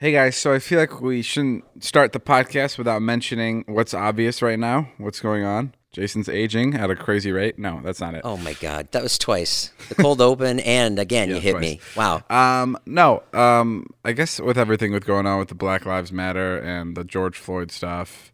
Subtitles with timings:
[0.00, 4.40] Hey guys, so I feel like we shouldn't start the podcast without mentioning what's obvious
[4.42, 4.88] right now.
[4.98, 5.74] What's going on?
[5.90, 7.58] Jason's aging at a crazy rate.
[7.58, 8.20] No, that's not it.
[8.22, 9.72] Oh my God, that was twice.
[9.88, 11.62] The cold open, and again, Yeah, you hit twice.
[11.62, 11.80] me.
[11.96, 12.22] Wow.
[12.30, 13.24] Um, no.
[13.32, 17.02] Um, I guess with everything with going on with the Black Lives Matter and the
[17.02, 18.32] George Floyd stuff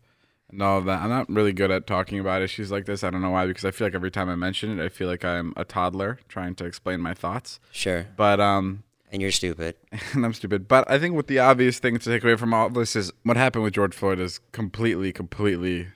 [0.50, 3.02] and all of that, I'm not really good at talking about issues like this.
[3.02, 5.08] I don't know why, because I feel like every time I mention it, I feel
[5.08, 7.58] like I'm a toddler trying to explain my thoughts.
[7.72, 8.06] Sure.
[8.18, 8.82] But um,
[9.14, 9.76] And you're stupid.
[10.12, 10.66] and I'm stupid.
[10.66, 13.36] But I think what the obvious thing to take away from all this is what
[13.36, 15.86] happened with George Floyd is completely, completely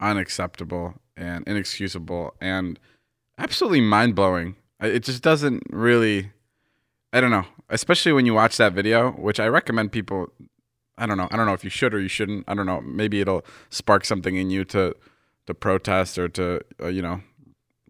[0.00, 2.78] unacceptable and inexcusable and
[3.38, 4.54] absolutely mind blowing.
[4.80, 6.30] It just doesn't really,
[7.10, 10.30] I don't know, especially when you watch that video, which I recommend people.
[10.98, 11.28] I don't know.
[11.30, 12.44] I don't know if you should or you shouldn't.
[12.48, 12.82] I don't know.
[12.82, 14.94] Maybe it'll spark something in you to
[15.46, 17.22] to protest or to uh, you know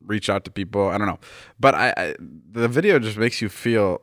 [0.07, 0.87] reach out to people.
[0.87, 1.19] I don't know.
[1.59, 4.03] But I, I the video just makes you feel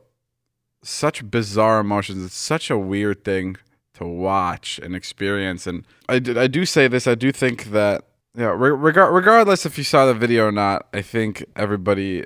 [0.88, 2.24] such bizarre emotions.
[2.24, 3.56] It's such a weird thing
[3.94, 5.66] to watch and experience.
[5.66, 7.06] And I do, I do say this.
[7.06, 8.04] I do think that
[8.36, 12.24] yeah, re- regar- regardless if you saw the video or not, I think everybody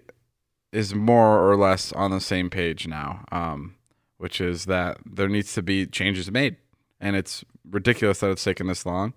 [0.72, 3.24] is more or less on the same page now.
[3.30, 3.76] Um,
[4.18, 6.56] which is that there needs to be changes made,
[7.00, 9.14] and it's ridiculous that it's taken this long.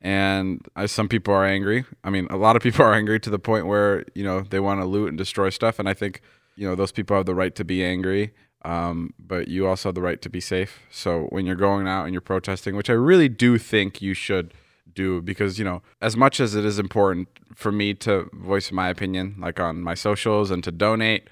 [0.00, 1.84] And I, some people are angry.
[2.02, 4.58] I mean, a lot of people are angry to the point where you know they
[4.58, 5.78] want to loot and destroy stuff.
[5.78, 6.20] And I think
[6.56, 8.32] you know those people have the right to be angry
[8.64, 10.80] um, but you also have the right to be safe.
[10.90, 14.54] So when you're going out and you're protesting, which I really do think you should
[14.94, 18.88] do, because you know, as much as it is important for me to voice my
[18.88, 21.28] opinion, like on my socials and to donate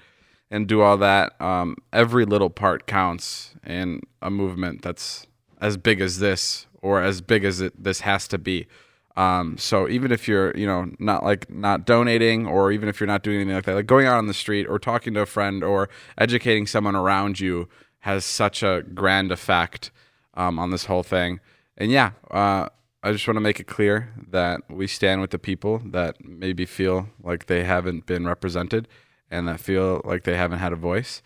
[0.51, 5.25] and do all that, um, every little part counts in a movement that's
[5.59, 8.67] as big as this or as big as it this has to be.
[9.15, 13.07] Um, so even if you're, you know, not like not donating, or even if you're
[13.07, 15.25] not doing anything like that, like going out on the street or talking to a
[15.25, 17.67] friend or educating someone around you
[17.99, 19.91] has such a grand effect
[20.33, 21.39] um, on this whole thing.
[21.77, 22.69] And yeah, uh,
[23.03, 26.65] I just want to make it clear that we stand with the people that maybe
[26.65, 28.87] feel like they haven't been represented
[29.29, 31.21] and that feel like they haven't had a voice.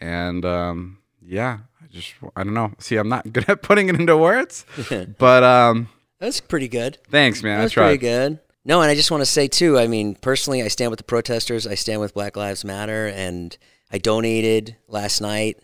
[0.00, 2.72] And um, yeah, I just I don't know.
[2.78, 4.64] See, I'm not good at putting it into words,
[5.18, 5.88] but um,
[6.20, 6.98] That's pretty good.
[7.10, 7.60] thanks, man.
[7.60, 8.40] That's pretty good.
[8.64, 9.78] No, and I just want to say too.
[9.78, 11.66] I mean, personally, I stand with the protesters.
[11.66, 13.56] I stand with Black Lives Matter, and
[13.90, 15.58] I donated last night.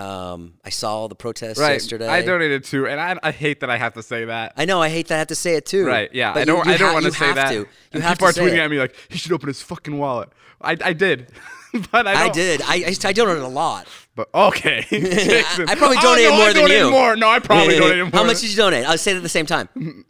[0.00, 1.72] Um, I saw the protests Right.
[1.72, 2.08] yesterday.
[2.08, 4.54] I donated too, and I, I hate that I have to say that.
[4.56, 4.80] I know.
[4.80, 5.86] I hate that I have to say it too.
[5.86, 6.08] Right?
[6.14, 6.32] Yeah.
[6.32, 6.64] But I don't.
[6.64, 7.48] You, you I don't ha- want to say that.
[7.48, 7.54] To.
[7.54, 8.58] You And have people to are tweeting it.
[8.60, 10.30] at me like he should open his fucking wallet.
[10.62, 11.30] I, I did,
[11.92, 12.62] but I, I did.
[12.62, 13.86] I, I, I donated a lot.
[14.14, 15.68] But okay, Jason.
[15.68, 16.90] I probably Oh, donated no, more I than you.
[16.90, 17.16] More.
[17.16, 18.10] No, I probably donated more.
[18.20, 18.86] How much did you donate?
[18.86, 20.04] I'll say it at the same time.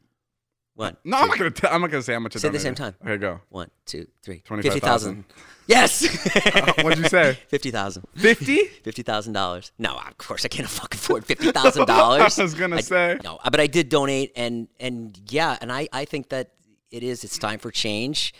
[0.80, 0.96] One.
[1.04, 1.50] No, I'm not gonna.
[1.50, 2.36] T- I'm not gonna say how much.
[2.36, 2.94] I Say it at the same time.
[3.02, 3.41] Okay, go.
[3.50, 4.41] One, two, three.
[4.41, 4.72] 25,000.
[4.72, 5.24] Fifty thousand.
[5.66, 6.78] Yes.
[6.82, 7.38] What'd you say?
[7.48, 8.06] Fifty thousand.
[8.16, 8.64] Fifty?
[8.82, 9.72] Fifty thousand dollars.
[9.78, 12.38] No, of course I can't fucking afford fifty thousand dollars.
[12.38, 13.19] I was gonna say.
[13.22, 16.52] no, but I did donate, and and yeah, and I I think that
[16.90, 17.24] it is.
[17.24, 18.32] It's time for change,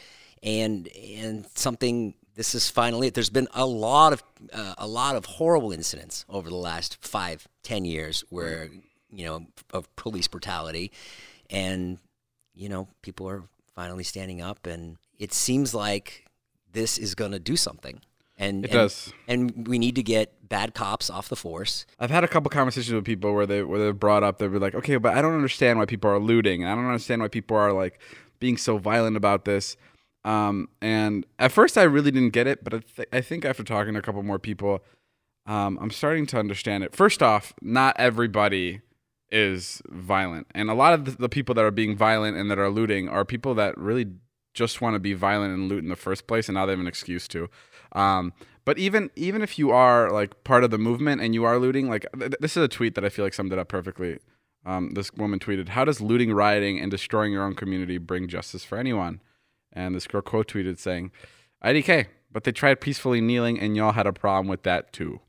[0.42, 2.14] and and something.
[2.36, 3.10] This is finally.
[3.10, 4.22] There's been a lot of
[4.54, 8.70] uh, a lot of horrible incidents over the last five, ten years where
[9.10, 10.90] you know of police brutality,
[11.50, 11.98] and
[12.60, 13.43] you know people are
[13.75, 16.26] finally standing up, and it seems like
[16.72, 18.00] this is going to do something.
[18.37, 19.12] And, It and- does.
[19.28, 21.84] and we need to get bad cops off the force.
[21.98, 24.59] I've had a couple conversations with people where they where they brought up they'll be
[24.59, 27.56] like, okay, but I don't understand why people are looting, I don't understand why people
[27.56, 27.98] are like
[28.38, 29.77] being so violent about this.
[30.25, 33.62] Um, and at first, I really didn't get it, but I, th- I think after
[33.62, 34.82] talking to a couple more people,
[35.47, 36.94] um, I'm starting to understand it.
[36.97, 38.81] First off, not everybody
[39.30, 42.70] is violent, and a lot of the, people that are being violent and that are
[42.70, 44.06] looting are people that really
[44.54, 46.80] just want to be violent and loot in the first place, and now they have
[46.80, 47.48] an excuse to.
[47.92, 48.32] Um,
[48.64, 51.88] but even even if you are like part of the movement and you are looting,
[51.88, 54.18] like th- this is a tweet that I feel like summed it up perfectly.
[54.66, 58.64] Um, this woman tweeted, "How does looting, rioting, and destroying your own community bring justice
[58.64, 59.20] for anyone?"
[59.72, 61.12] And this girl quote tweeted saying,
[61.64, 65.20] "IDK, but they tried peacefully kneeling, and y'all had a problem with that too."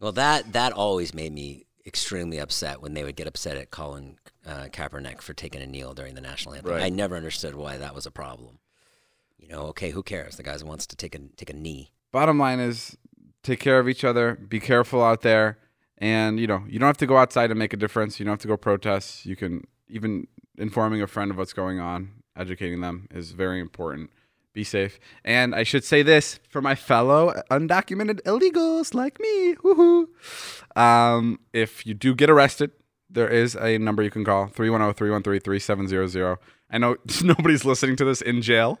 [0.00, 4.18] Well, that that always made me extremely upset when they would get upset at Colin
[4.46, 6.72] uh, Kaepernick for taking a kneel during the national anthem.
[6.72, 6.82] Right.
[6.82, 8.58] I never understood why that was a problem.
[9.38, 10.36] You know, okay, who cares?
[10.36, 11.92] The guy wants to take a take a knee.
[12.12, 12.96] Bottom line is,
[13.42, 14.34] take care of each other.
[14.36, 15.58] Be careful out there,
[15.96, 18.18] and you know you don't have to go outside and make a difference.
[18.20, 19.26] You don't have to go protest.
[19.26, 20.26] You can even
[20.56, 24.10] informing a friend of what's going on, educating them is very important.
[24.58, 24.98] Be safe.
[25.24, 29.54] And I should say this for my fellow undocumented illegals like me.
[29.54, 30.08] Woohoo.
[30.76, 32.72] Um, if you do get arrested,
[33.08, 36.38] there is a number you can call 310 313 3700.
[36.72, 38.80] I know nobody's listening to this in jail.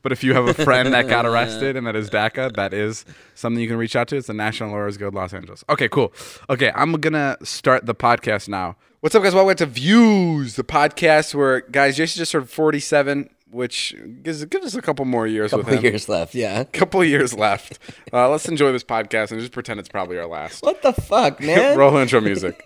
[0.00, 3.04] But if you have a friend that got arrested and that is DACA, that is
[3.34, 4.16] something you can reach out to.
[4.16, 5.64] It's the National Lawyers Guild Los Angeles.
[5.68, 6.12] Okay, cool.
[6.48, 8.76] Okay, I'm gonna start the podcast now.
[9.00, 9.34] What's up, guys?
[9.34, 14.74] Welcome to Views, the podcast where guys, Jason just turned 47, which gives, gives us
[14.74, 15.84] a couple more years with Couple him.
[15.84, 16.34] years left.
[16.34, 16.62] Yeah.
[16.72, 17.78] Couple years left.
[18.12, 20.62] Uh, let's enjoy this podcast and just pretend it's probably our last.
[20.62, 21.76] What the fuck, man?
[21.76, 22.62] Roll intro music.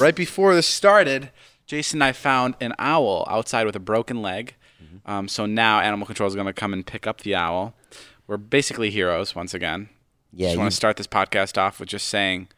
[0.00, 1.30] Right before this started,
[1.66, 4.54] Jason and I found an owl outside with a broken leg.
[5.04, 7.74] Um, so now Animal Control is going to come and pick up the owl.
[8.26, 9.88] We're basically heroes once again.
[10.32, 12.48] Yeah, Just want to start this podcast off with just saying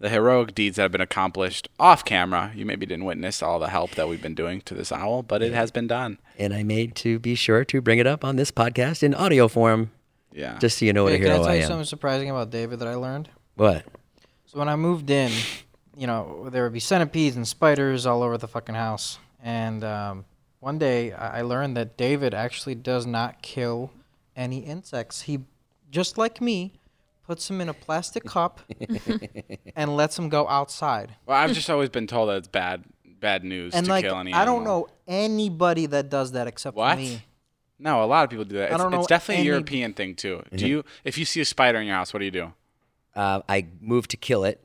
[0.00, 2.52] the heroic deeds that have been accomplished off camera.
[2.54, 5.42] You maybe didn't witness all the help that we've been doing to this owl, but
[5.42, 6.18] it has been done.
[6.38, 9.48] and I made to be sure to bring it up on this podcast in audio
[9.48, 9.90] form,
[10.32, 10.56] Yeah.
[10.58, 11.66] just so you know what Hey, a can I hero tell I you am.
[11.68, 13.28] something surprising about David that I learned?
[13.56, 13.84] What?
[14.46, 15.32] So when I moved in,
[15.96, 19.18] you know, there would be centipedes and spiders all over the fucking house.
[19.42, 20.24] And um,
[20.60, 23.90] one day I I learned that David actually does not kill
[24.36, 25.22] any insects.
[25.22, 25.40] He,
[25.90, 26.77] just like me,
[27.28, 28.60] puts them in a plastic cup
[29.76, 31.14] and lets them go outside.
[31.26, 32.84] Well, I've just always been told that it's bad
[33.20, 34.80] bad news And to like, kill any I don't animal.
[34.80, 36.94] know anybody that does that except What?
[36.94, 37.22] for me.
[37.78, 38.70] No, a lot of people do that.
[38.70, 40.42] I It's, don't know it's know definitely a European thing too.
[40.54, 42.52] Do you if you see a spider in your house, what do you do?
[43.14, 44.64] Uh, I moved to kill it,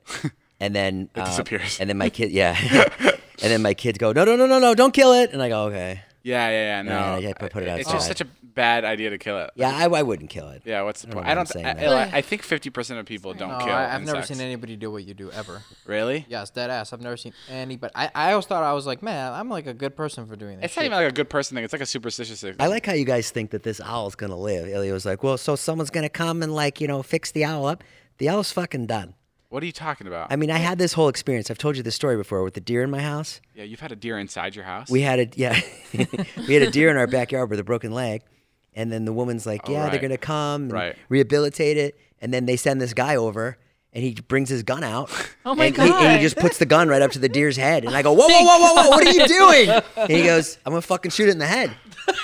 [0.60, 1.80] and then It uh, disappears.
[1.80, 2.56] And then my kid, yeah,
[3.42, 5.50] and then my kids go, no, no, no, no, no, don't kill it, and I
[5.50, 6.02] go, okay.
[6.24, 6.82] Yeah, yeah, yeah.
[6.84, 9.52] No, I- I put it It's just such a bad idea to kill it.
[9.56, 10.62] Yeah, I, I wouldn't kill it.
[10.64, 11.28] Yeah, what's the point?
[11.28, 11.48] I don't.
[11.48, 12.14] saying I, that.
[12.14, 13.74] I, I think fifty percent of people don't No, kill.
[13.74, 15.62] I, I've never seen anybody do what you do ever.
[15.86, 16.26] Really?
[16.30, 16.94] Yes, dead ass.
[16.94, 17.92] I've never seen anybody.
[17.96, 20.58] I, I always thought I was like, man, I'm like a good person for doing
[20.58, 20.66] this.
[20.66, 21.64] It's not even like a good person thing.
[21.64, 22.56] It's like a superstitious thing.
[22.60, 24.68] I like how you guys think that this owl's gonna live.
[24.68, 27.66] Ilya was like, well, so someone's gonna come and like, you know, fix the owl
[27.66, 27.84] up.
[28.20, 29.16] The owl's fucking done.
[29.54, 30.32] What are you talking about?
[30.32, 31.52] I mean, I had this whole experience.
[31.52, 33.40] I've told you this story before with the deer in my house.
[33.54, 34.90] yeah, you've had a deer inside your house.
[34.90, 35.62] We had a yeah,
[36.48, 38.24] we had a deer in our backyard with a broken leg,
[38.74, 39.92] and then the woman's like, Oh, yeah, right.
[39.92, 40.96] they're gonna come and Right.
[41.08, 43.60] rehabilitate it, and then they send this guy over.
[43.96, 45.10] And he brings his gun out.
[45.46, 47.58] Oh my and He, and he just puts the gun right up to the deer's
[47.58, 47.84] head.
[47.84, 49.28] And I go, whoa, whoa, whoa, whoa, whoa, what are you
[49.68, 49.70] doing?
[49.98, 51.70] And he goes, I'm gonna fucking shoot it in the head.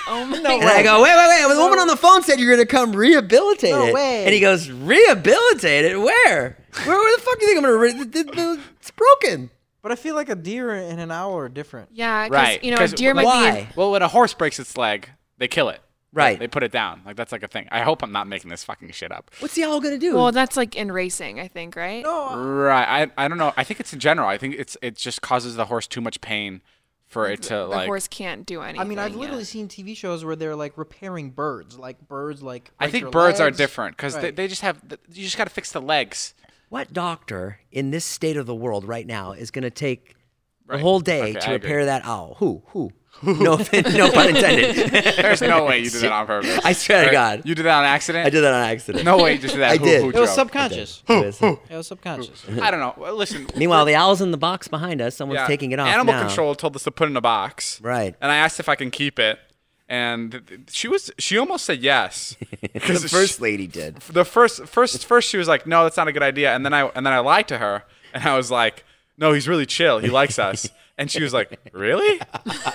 [0.08, 1.54] Oh my And I go, wait, wait, wait.
[1.54, 3.94] The woman on the phone said you're gonna come rehabilitate No it.
[3.94, 4.24] way.
[4.24, 5.98] And he goes, rehabilitate it?
[6.00, 6.56] Where?
[6.84, 7.76] Where, where the fuck do you think I'm gonna?
[7.76, 9.50] Re- the- the- the- it's broken.
[9.82, 11.90] But I feel like a deer and an owl are different.
[11.92, 13.68] Yeah, because Right, you know, a deer might Why?
[13.76, 15.08] well, when a horse breaks its leg,
[15.38, 15.80] they kill it.
[16.12, 16.38] Right.
[16.38, 17.02] They put it down.
[17.06, 17.68] Like that's like a thing.
[17.70, 19.30] I hope I'm not making this fucking shit up.
[19.38, 20.16] What's the owl gonna do?
[20.16, 22.02] Well, that's like in racing, I think, right?
[22.02, 22.36] No.
[22.36, 23.06] Right.
[23.16, 23.52] I I don't know.
[23.56, 24.28] I think it's in general.
[24.28, 26.62] I think it's it just causes the horse too much pain
[27.06, 27.86] for it to the like.
[27.86, 28.80] horse can't do anything.
[28.80, 29.18] I mean, I've yeah.
[29.18, 32.70] literally seen TV shows where they're like repairing birds, like birds, like.
[32.80, 34.36] I think their birds are different because they, Right.
[34.36, 34.80] they just have.
[35.12, 36.34] You just got to fix the legs.
[36.70, 40.14] what doctor in this state of the world right now is gonna take
[40.66, 40.80] the Right.
[40.80, 41.68] whole day Okay, to I agree.
[41.70, 42.34] repair that owl?
[42.38, 42.62] Who?
[42.68, 42.92] Who?
[43.22, 44.90] no, no pun intended.
[45.16, 46.58] There's no way you did that on purpose.
[46.64, 47.12] I swear to Right?
[47.12, 47.42] God.
[47.44, 48.26] You did that on accident.
[48.26, 49.04] I did that on accident.
[49.04, 49.72] No way you just did that.
[49.72, 50.02] I Who- did.
[50.02, 50.34] who It It was drove?
[50.46, 51.02] subconscious.
[51.08, 51.58] Listen.
[51.68, 52.44] It was subconscious.
[52.62, 52.94] I don't know.
[52.96, 53.46] Well, listen.
[53.56, 55.16] Meanwhile, the owl's in the box behind us.
[55.16, 56.26] Someone's yeah, taking it off Animal now.
[56.26, 57.80] Control told us to put it in a box.
[57.82, 58.14] Right.
[58.20, 59.38] And I asked if I can keep it,
[59.88, 62.36] and th- th- she was she almost said yes.
[62.72, 63.96] the first she- lady did.
[63.96, 66.72] the first first first she was like, no, that's not a good idea, and then
[66.72, 67.84] I and then I lied to her,
[68.14, 68.84] and I was like,
[69.18, 69.98] no, he's really chill.
[69.98, 70.70] He likes us.
[71.00, 72.20] And she was like, "Really?"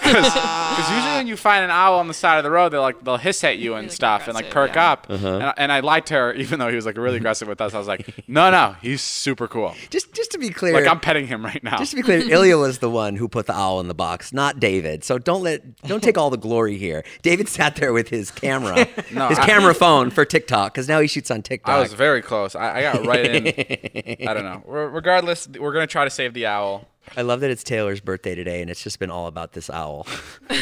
[0.05, 3.03] Because usually when you find an owl on the side of the road, they're like
[3.03, 4.91] they'll hiss at you and like, stuff and like aggressive, perk yeah.
[4.91, 5.07] up.
[5.09, 5.27] Uh-huh.
[5.35, 7.61] And, I, and I lied to her, even though he was like really aggressive with
[7.61, 7.73] us.
[7.73, 9.73] I was like, "No, no, he's super cool.
[9.89, 12.19] Just, just to be clear, Like I'm petting him right now." Just to be clear,
[12.19, 15.03] Ilya was the one who put the owl in the box, not David.
[15.03, 17.03] So don't let don't take all the glory here.
[17.21, 20.99] David sat there with his camera, No, his I- camera phone for TikTok because now
[20.99, 21.75] he shoots on TikTok.
[21.75, 22.55] I was very close.
[22.55, 23.47] I, I got right in.
[24.27, 24.63] I don't know.
[24.65, 26.87] Re- Regardless, we're gonna try to save the owl.
[27.17, 30.07] I love that it's Taylor's birthday today, and it's just been all about this owl.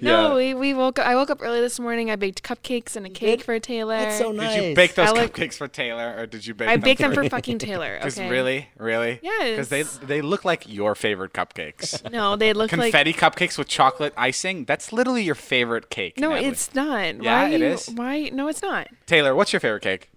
[0.00, 0.34] No, Yeah.
[0.36, 1.06] we, we woke up.
[1.06, 2.10] I woke up early this morning.
[2.10, 3.96] I baked cupcakes and a cake for Taylor.
[3.98, 4.54] That's so nice.
[4.54, 6.68] Did you bake those I like- cupcakes for Taylor, or did you bake?
[6.68, 7.94] I them baked them for for fucking Taylor.
[7.98, 8.30] Because Okay.
[8.30, 12.08] really, really, because they they look like your favorite cupcakes.
[12.12, 12.92] No, they look like.
[12.92, 14.66] Confetti cupcakes with chocolate icing.
[14.66, 16.18] That's literally your favorite cake.
[16.20, 16.48] No, Natalie.
[16.48, 17.22] it's not.
[17.22, 17.88] Yeah, why it you, is.
[17.88, 18.28] Why?
[18.32, 18.88] No, it's not.
[19.06, 20.10] Taylor, what's your favorite cake?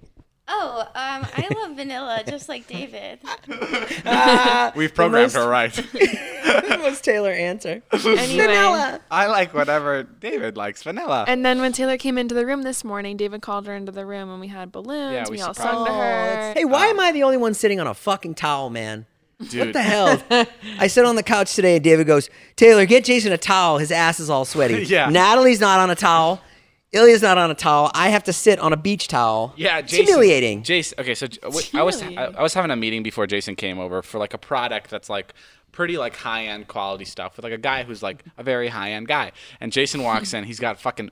[0.48, 0.88] Oh, um,
[1.36, 3.20] I love vanilla, just like David.
[4.76, 5.76] We've programmed most- her right.
[6.82, 7.82] What's Taylor answer?
[7.92, 8.16] Anyway.
[8.28, 9.02] Vanilla.
[9.10, 10.84] I like whatever David likes.
[10.84, 11.26] Vanilla.
[11.28, 14.06] And then when Taylor came into the room this morning, David called her into the
[14.06, 15.14] room and we had balloons.
[15.14, 16.54] Yeah, we we, all surprised sung to her.
[16.56, 19.08] Hey, why am I the only one sitting on a fucking towel, man?
[19.50, 20.22] Dude, What the hell?
[20.80, 23.80] I sit on the couch today, and David goes, "Taylor, get Jason a towel.
[23.80, 25.10] His ass is all sweaty." Yeah.
[25.10, 26.40] Natalie's not on a towel.
[26.96, 27.92] Ilya's not on a towel.
[27.94, 29.54] I have to sit on a beach towel.
[29.58, 30.64] Yeah, It's humiliating.
[30.64, 31.00] Jason.
[31.00, 32.14] Okay, so wait, I was I.
[32.38, 35.34] I was having a meeting before Jason came over for like a product that's like
[35.72, 38.92] pretty like high end quality stuff with like a guy who's like a very high
[38.92, 39.32] end guy.
[39.60, 41.12] And Jason walks in, he's got fucking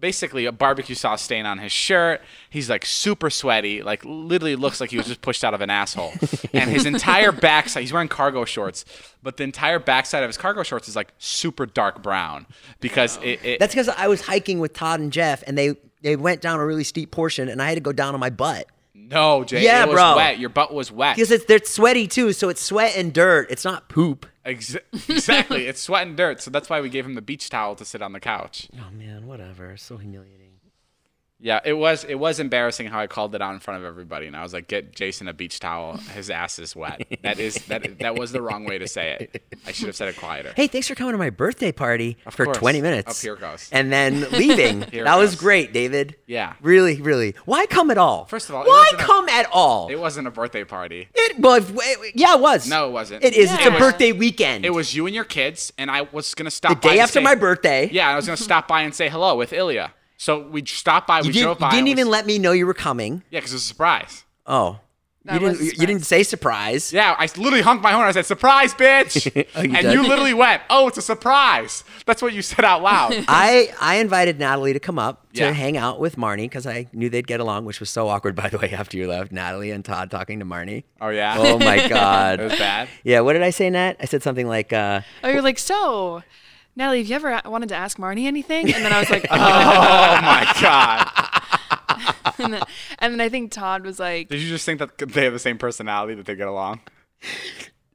[0.00, 2.22] basically a barbecue sauce stain on his shirt.
[2.48, 5.70] He's like super sweaty, like literally looks like he was just pushed out of an
[5.70, 6.12] asshole.
[6.52, 8.84] And his entire backside, he's wearing cargo shorts,
[9.22, 12.46] but the entire backside of his cargo shorts is like super dark brown
[12.80, 16.16] because it, it That's because I was hiking with Todd and Jeff, and they they
[16.16, 18.66] went down a really steep portion, and I had to go down on my butt
[18.94, 20.16] no, Jay, Yeah, it was bro.
[20.16, 20.38] wet.
[20.38, 21.16] Your butt was wet.
[21.16, 22.32] because it's they're sweaty too.
[22.32, 23.50] So it's sweat and dirt.
[23.50, 24.26] It's not poop.
[24.44, 24.76] Ex-
[25.08, 25.66] exactly.
[25.66, 26.42] it's sweat and dirt.
[26.42, 28.68] So that's why we gave him the beach towel to sit on the couch.
[28.78, 29.76] Oh man, whatever.
[29.76, 30.49] So humiliating.
[31.42, 34.26] Yeah, it was it was embarrassing how I called it out in front of everybody,
[34.26, 35.96] and I was like, "Get Jason a beach towel.
[35.96, 39.42] His ass is wet." That is that that was the wrong way to say it.
[39.66, 40.52] I should have said it quieter.
[40.54, 42.58] Hey, thanks for coming to my birthday party for course.
[42.58, 43.10] 20 minutes.
[43.18, 43.70] Up here goes.
[43.72, 44.80] And then leaving.
[45.10, 46.16] That was great, David.
[46.26, 46.54] Yeah.
[46.60, 47.34] Really, really.
[47.46, 48.26] Why come at all?
[48.26, 49.88] First of all, why wasn't a- come at all?
[49.88, 51.08] It wasn't a birthday party.
[51.14, 52.68] It, well, it- yeah, it was.
[52.68, 53.24] No, it wasn't.
[53.24, 53.50] It is.
[53.50, 53.78] It's a Yeah.
[53.78, 54.66] birthday weekend.
[54.66, 57.14] It was you and your kids, and I was gonna stop the by day after
[57.20, 57.88] say- my birthday.
[57.90, 59.92] Yeah, I was gonna stop by and say hello with Ilya.
[60.20, 61.20] So we stopped by.
[61.20, 61.70] You, we did, drove you by.
[61.70, 63.22] didn't and we- even let me know you were coming.
[63.30, 64.24] Yeah, because it was a surprise.
[64.46, 64.78] Oh.
[65.24, 65.60] That you didn't.
[65.78, 66.92] You didn't say surprise.
[66.94, 68.06] Yeah, I literally honked my horn.
[68.06, 69.92] I said, "Surprise, bitch!" Oh, you and did?
[69.92, 73.12] you literally went, "Oh, it's a surprise." That's what you said out loud.
[73.28, 75.52] I I invited Natalie to come up to Yeah.
[75.52, 78.48] hang out with Marnie because I knew they'd get along, which was so awkward, by
[78.48, 78.70] the way.
[78.72, 80.84] After you left, Natalie and Todd talking to Marnie.
[81.02, 81.34] oh yeah.
[81.38, 82.40] Oh my god.
[82.40, 82.88] It was bad.
[83.04, 83.20] yeah.
[83.20, 83.96] What did I say, Nat?
[84.00, 86.22] I said something like, uh, Oh, you're like, so,
[86.80, 88.72] Natalie, have you ever wanted to ask Marnie anything?
[88.72, 91.10] And then I was like, Oh my god.
[92.38, 92.62] and, then,
[93.00, 95.38] and then I think Todd was like, Did you just think that they have the
[95.38, 96.80] same personality that they get along?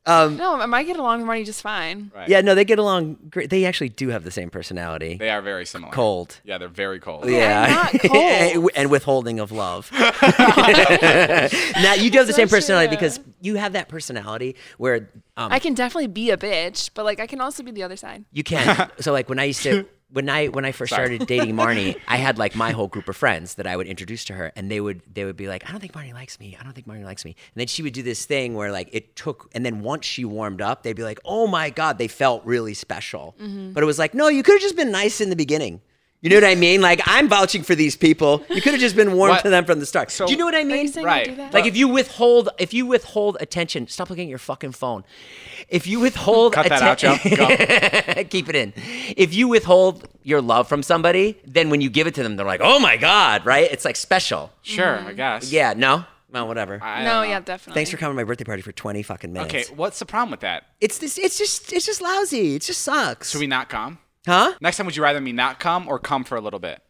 [0.08, 2.12] Um, no, I might get along with Marnie just fine.
[2.16, 2.30] Right.
[2.30, 3.50] yeah, no, they get along great.
[3.50, 5.16] They actually do have the same personality.
[5.16, 5.92] They are very similar.
[5.92, 6.40] Cold.
[6.44, 7.28] Yeah, they're very cold.
[7.28, 8.72] Yeah, not cold.
[8.76, 9.92] and withholding of love.
[9.92, 10.10] now
[11.96, 12.98] you do have the same personality true.
[12.98, 17.20] because you have that personality where um, I can definitely be a bitch, but like
[17.20, 18.26] I can also be the other side.
[18.32, 18.92] You can.
[19.00, 21.08] so like when I used to when I when I first Sorry.
[21.08, 24.24] started dating Marnie, I had like my whole group of friends that I would introduce
[24.26, 26.58] to her, and they would they would be like, I don't think Marnie likes me.
[26.58, 27.32] I don't think Marnie likes me.
[27.32, 30.24] And then she would do this thing where like it took, and then once she
[30.24, 33.36] warmed up, they'd be like, Oh my god, they felt really special.
[33.42, 33.74] Mm-hmm.
[33.74, 35.82] But it was like, no, you could have just been nice in the beginning.
[36.22, 36.82] You know what I mean?
[36.82, 38.44] Like I'm vouching for these people.
[38.50, 39.44] You could have just been warm What?
[39.44, 40.10] to them from the start.
[40.10, 40.88] So- do you know what I Are you mean?
[40.88, 41.28] saying Right.
[41.28, 41.54] I do that?
[41.54, 45.04] Like if you withhold, if you withhold attention, stop looking at your fucking phone.
[45.70, 48.24] If you withhold, Cut that out, atten- Joe.
[48.30, 48.74] keep it in.
[49.16, 52.46] If you withhold your love from somebody, then when you give it to them, they're
[52.46, 53.72] like, "Oh my god!" Right?
[53.72, 54.52] It's like special.
[54.64, 55.16] Sure, I mm-hmm.
[55.16, 55.52] guess.
[55.52, 55.74] Yeah.
[55.76, 56.06] No.
[56.32, 56.82] Well, whatever.
[56.84, 57.30] I no, don't know.
[57.30, 57.76] yeah, definitely.
[57.80, 59.54] Thanks for coming to my birthday party for twenty fucking minutes.
[59.54, 60.66] Okay, what's the problem with that?
[60.82, 61.18] It's this.
[61.18, 61.72] It's just.
[61.72, 62.56] It's just lousy.
[62.56, 63.32] It just sucks.
[63.32, 64.00] Should we not come?
[64.26, 64.54] Huh?
[64.62, 66.82] Next time, would you rather me not come or come for a little bit?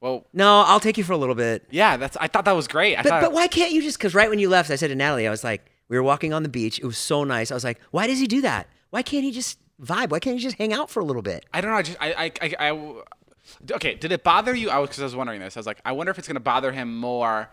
[0.00, 1.64] Well, No, I'll take you for a little bit.
[1.70, 2.16] yeah, that's.
[2.20, 2.96] I thought that was great.
[2.96, 3.20] I But, thought.
[3.22, 3.98] but why can't you just?
[3.98, 6.32] Because right when you left, I said to Natalie, I was like, we were walking
[6.32, 6.78] on the beach.
[6.78, 7.50] It was so nice.
[7.50, 8.68] I was like, why does he do that?
[8.90, 10.10] Why can't he just vibe?
[10.10, 11.44] Why can't he just hang out for a little bit?
[11.52, 11.76] I don't know.
[11.78, 12.68] I just I I I.
[12.70, 12.94] I
[13.72, 14.70] okay, did it bother you?
[14.70, 15.56] I was because I was wondering this.
[15.56, 17.50] I was like, I wonder if it's gonna bother him more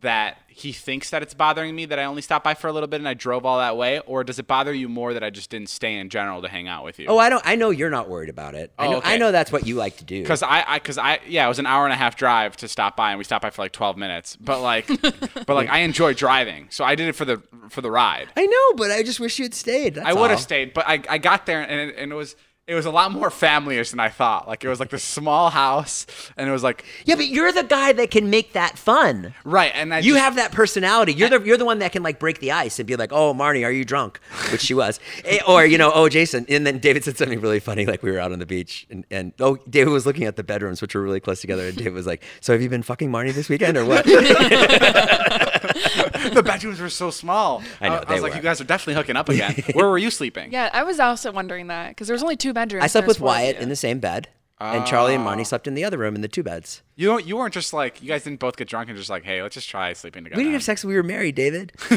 [0.00, 2.86] that he thinks that it's bothering me that I only stopped by for a little
[2.88, 5.30] bit and I drove all that way, or does it bother you more that I
[5.30, 7.06] just didn't stay in general to hang out with you?
[7.08, 7.42] Oh, I don't.
[7.46, 8.72] I know you're not worried about it.
[8.78, 9.14] I Oh, know, okay.
[9.14, 10.20] I know that's what you like to do.
[10.22, 12.68] Because I, I, because I, yeah, it was an hour and a half drive to
[12.68, 14.36] stop by, and we stopped by for like twelve minutes.
[14.36, 17.90] But like, but like, I enjoy driving, so I did it for the for the
[17.90, 18.28] ride.
[18.36, 19.98] I know, but I just wish you had stayed.
[19.98, 22.36] I would have stayed, but I, I got there and it, and it was
[22.66, 24.46] it was a lot more family-ish than I thought.
[24.46, 27.64] Like it was like this small house, and it was like Yeah, but you're the
[27.64, 29.34] guy that can make that fun.
[29.44, 31.12] right, and I You just- have that personality.
[31.12, 33.34] You're the you're the one that can like break the ice and be like, "Oh,
[33.34, 34.20] Marnie, are you drunk?"
[34.52, 37.60] Which she was, Eh, or you know, "Oh, Jason." And then David said something really
[37.60, 40.36] funny, like we were out on the beach, and, and oh, David was looking at
[40.36, 42.82] the bedrooms, which were really close together, and David was like, "So have you been
[42.82, 44.06] fucking Marnie this weekend or what?"
[46.34, 47.62] the bedrooms were so small.
[47.80, 49.54] I know, I, they was like, you guys are definitely hooking up again.
[49.72, 50.52] Where were you sleeping?
[50.52, 52.84] Yeah, I was also wondering that because there was only two bedrooms.
[52.84, 55.26] I slept with there's four of Wyatt in the same bed, and Charlie and.
[55.26, 56.82] Marnie slept in the other room in the two beds.
[56.96, 59.24] You don't, you weren't just like you guys didn't both get drunk and just like,
[59.24, 60.38] hey, let's just try sleeping together.
[60.38, 61.72] We didn't have sex when we were married, David.
[61.78, 61.90] so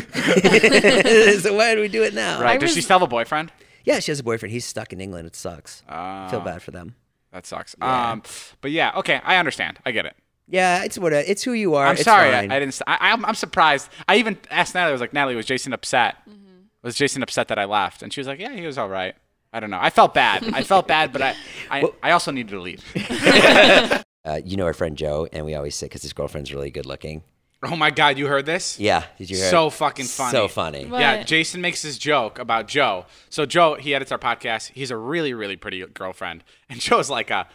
[1.55, 2.41] why do we do it now?
[2.41, 2.55] Right?
[2.55, 3.51] I Does she still have a boyfriend?
[3.83, 4.53] Yeah, she has a boyfriend.
[4.53, 5.27] He's stuck in England.
[5.27, 5.83] It sucks.
[5.89, 6.29] Ah.
[6.29, 6.95] Feel bad for them.
[7.33, 7.75] That sucks.
[7.81, 8.21] Um,
[8.61, 9.79] but yeah, okay, I understand.
[9.85, 10.15] I get it.
[10.47, 11.87] Yeah, it's what it's who you are.
[11.87, 12.51] I'm It's sorry, I, fine.
[12.51, 12.81] I didn't.
[12.85, 13.89] I, I'm, I'm surprised.
[14.07, 14.89] I even asked Natalie.
[14.89, 16.17] I was like, Natalie, was Jason upset?
[16.29, 16.63] Mm-hmm.
[16.81, 18.03] Was Jason upset that I laughed?
[18.03, 19.15] And she was like, Yeah, he was all right.
[19.53, 19.79] I don't know.
[19.79, 20.43] I felt bad.
[20.53, 21.35] I felt bad, but I,
[21.69, 22.83] I, I also needed to leave.
[24.25, 26.85] uh, you know our friend Joe, and we always say because his girlfriend's really good
[26.85, 27.23] looking.
[27.63, 28.79] oh my God, you heard this?
[28.79, 29.49] Yeah, did you hear?
[29.49, 29.73] So it?
[29.73, 30.31] fucking funny.
[30.31, 30.85] So funny.
[30.85, 30.99] What?
[30.99, 33.05] Yeah, Jason makes this joke about Joe.
[33.29, 34.71] So Joe, he edits our podcast.
[34.73, 37.49] He's a really, really pretty girlfriend, and Joe's like a It's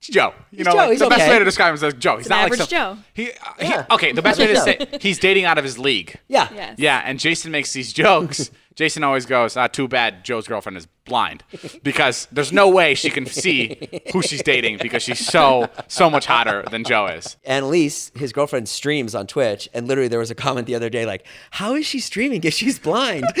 [0.00, 0.32] Joe.
[0.50, 2.16] You He's know, Joe, like, he's the best way to describe him is like Joe.
[2.18, 3.02] He's an not average like some, Joe.
[3.14, 4.12] He, uh, he- Yeah, okay.
[4.12, 6.16] The best way to say he's dating out of his league.
[6.28, 6.48] Yeah.
[6.54, 6.78] Yes.
[6.78, 8.50] Yeah, and Jason makes these jokes.
[8.78, 11.42] Jason always goes, "Ah, too bad Joe's girlfriend is blind,
[11.82, 13.76] because there's no way she can see
[14.12, 18.68] who she's dating because she's so so much hotter than Joe is." Annalise, his girlfriend,
[18.68, 21.86] streams on Twitch, and literally there was a comment the other day like, "How is
[21.86, 23.24] she streaming if she's blind?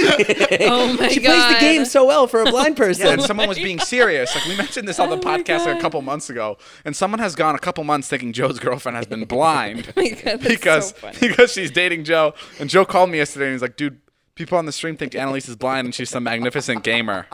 [0.60, 1.30] Oh my she god.
[1.30, 4.34] plays the game so well for a blind person." Yeah, and someone was being serious.
[4.34, 7.20] Like we mentioned this on the Oh my podcast a couple months ago, and someone
[7.20, 11.12] has gone a couple months thinking Joe's girlfriend has been blind my God, because so
[11.20, 12.34] because she's dating Joe.
[12.58, 14.00] And Joe called me yesterday and he's like, "Dude,
[14.38, 17.26] people on the stream think Annalise is blind and she's some magnificent gamer."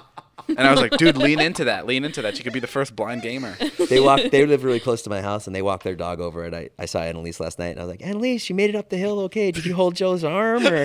[0.48, 1.86] And I was like, "Dude, lean into that.
[1.86, 2.36] Lean into that.
[2.36, 3.56] She could be the first blind gamer."
[3.88, 4.20] they walk.
[4.30, 6.44] They live really close to my house, and they walk their dog over.
[6.44, 8.76] And I, I saw Annalise last night, and I was like, "Annalise, you made it
[8.76, 9.50] up the hill, okay?
[9.52, 10.84] Did you hold Joe's arm?" Or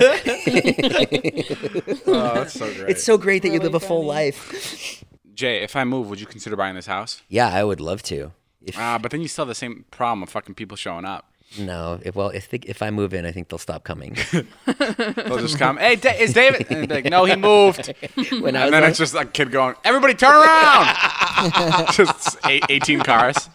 [2.06, 2.88] Oh, that's so great.
[2.90, 4.08] it's so great that you Really live a full funny.
[4.08, 5.04] life.
[5.34, 7.22] Jay, if I move, would you consider buying this house?
[7.28, 8.32] Yeah, I would love to.
[8.62, 11.29] If, Ah, but then you still have the same problem of fucking people showing up.
[11.58, 14.16] No, if, well, if they, if I move in, I think they'll stop coming.
[14.32, 17.86] They'll just come, "Hey, Da- is David?" And be like, "No, he moved."
[18.40, 22.64] when I was then on- it's just a kid going, "Everybody, turn around!" just eight,
[22.68, 23.48] 18 cars.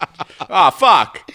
[0.49, 1.29] Oh fuck!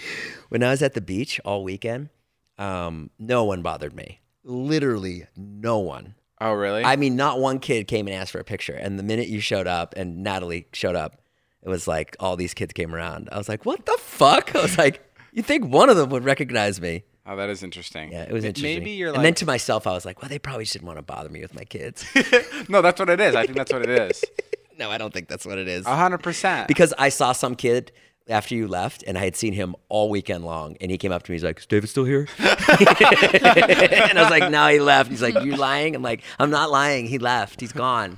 [0.49, 2.09] when I was at the beach all weekend,
[2.57, 4.21] um, no one bothered me.
[4.43, 6.15] Literally, no one.
[6.39, 6.83] Oh really?
[6.83, 8.73] I mean, not one kid came and asked for a picture.
[8.73, 11.21] And the minute you showed up and Natalie showed up,
[11.63, 13.29] it was like all these kids came around.
[13.31, 14.55] I was like, what the fuck?
[14.55, 17.03] I was like, you think one of them would recognize me?
[17.25, 18.11] oh, that is interesting.
[18.11, 18.79] Yeah, it was interesting.
[18.79, 20.87] Maybe you're like, and then to myself, I was like, well, they probably just didn't
[20.87, 22.05] want to bother me with my kids.
[22.69, 23.35] no, that's what it is.
[23.35, 24.23] I think that's what it is.
[24.79, 25.85] no, I don't think that's what it is.
[25.85, 26.67] A hundred percent.
[26.67, 27.91] Because I saw some kid
[28.27, 31.23] after you left, and I had seen him all weekend long, and he came up
[31.23, 31.35] to me.
[31.35, 35.41] He's like, "Is David still here?" and I was like, "No, he left." He's like,
[35.43, 37.07] "You lying?" I'm like, "I'm not lying.
[37.07, 37.61] He left.
[37.61, 38.17] He's gone."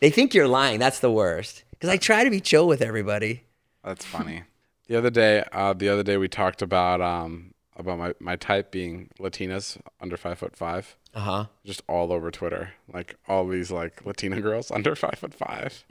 [0.00, 0.78] They think you're lying.
[0.78, 1.64] That's the worst.
[1.70, 3.44] Because I try to be chill with everybody.
[3.82, 4.42] That's funny.
[4.88, 8.70] The other day, uh, the other day we talked about um about my, my type
[8.70, 10.96] being Latinas under five foot five.
[11.14, 11.44] Uh huh.
[11.64, 15.84] Just all over Twitter, like all these like Latina girls under five foot five.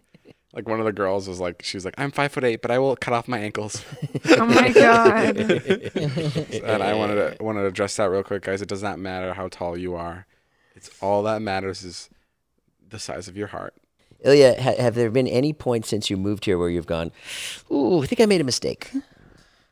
[0.54, 2.72] Like one of the girls was like, she was like, I'm five foot eight, but
[2.72, 3.84] I will cut off my ankles.
[4.38, 5.38] Oh my god.
[5.38, 8.62] and I wanted to wanted to address that real quick, guys.
[8.62, 10.25] It does not matter how tall you are.
[10.75, 12.10] It's all that matters is
[12.88, 13.75] the size of your heart.
[14.25, 17.11] Ilya, ha- have there been any points since you moved here where you've gone,
[17.72, 18.92] "Ooh, I think I made a mistake"?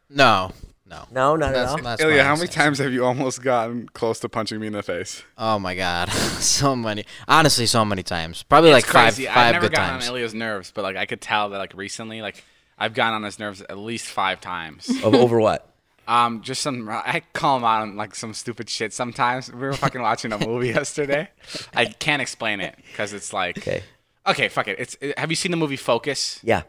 [0.10, 0.52] No,
[0.86, 1.06] no.
[1.12, 1.84] No, not That's, at all.
[1.84, 2.54] that's Ilya, how many sense.
[2.56, 5.24] times have you almost gotten close to punching me in the face?
[5.38, 7.04] Oh my god, so many.
[7.28, 8.44] Honestly, so many times.
[8.44, 9.28] Probably like five, crazy.
[9.28, 10.08] I've five never good gotten times.
[10.10, 12.44] on Ilya's nerves, but like I could tell that like recently, like
[12.78, 14.88] I've gotten on his nerves at least five times.
[15.04, 15.68] Of- over what?
[16.06, 16.90] Um, just some.
[16.90, 19.50] I call him out on like some stupid shit sometimes.
[19.52, 21.30] We were fucking watching a movie yesterday.
[21.74, 23.58] I can't explain it because it's like.
[23.58, 23.84] Okay.
[24.26, 24.80] Okay, fuck it.
[24.80, 24.98] It's.
[25.18, 26.40] Have you seen the movie Focus?
[26.44, 26.64] Yeah.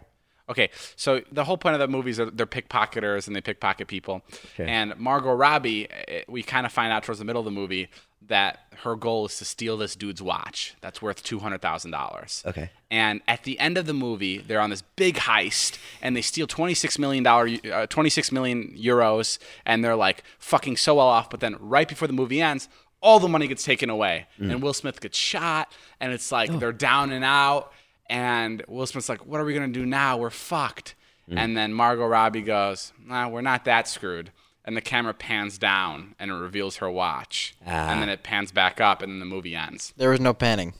[0.46, 3.88] Okay, so the whole point of that movie is that they're pickpocketers and they pickpocket
[3.88, 4.22] people.
[4.54, 4.70] Okay.
[4.70, 7.88] And Margot Robbie, eh, we kind of find out towards the middle of the movie
[8.26, 12.42] that her goal is to steal this dude's watch that's worth two hundred thousand dollars.
[12.44, 12.70] Okay.
[12.90, 16.46] And at the end of the movie, they're on this big heist, and they steal
[16.46, 21.08] twenty six million dollar, uh, twenty six million euros, and they're like fucking so well
[21.08, 21.30] off.
[21.30, 22.68] But then right before the movie ends,
[23.04, 24.50] all the money gets taken away, mm.
[24.50, 27.70] and Will Smith gets shot, and it's like they're down and out,
[28.06, 30.16] and Will Smith's like, "What are we gonna do now?
[30.16, 30.94] We're fucked."
[31.30, 31.38] Mm.
[31.38, 34.32] And then Margot Robbie goes, "Nah, we're not that screwed."
[34.64, 37.90] And the camera pans down, and it reveals her watch, ah.
[37.90, 39.92] and then it pans back up, and then the movie ends.
[39.98, 40.72] There was no panning.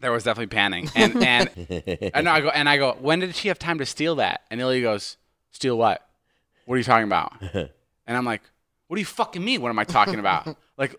[0.00, 1.48] There was definitely panning, and and
[2.14, 2.92] and I go and I go.
[3.00, 4.42] When did she have time to steal that?
[4.50, 5.16] And Ilya goes,
[5.50, 6.06] "Steal what?
[6.66, 7.32] What are you talking about?"
[8.06, 8.42] And I'm like,
[8.88, 9.62] "What do you fucking mean?
[9.62, 10.56] What am I talking about?
[10.76, 10.96] like,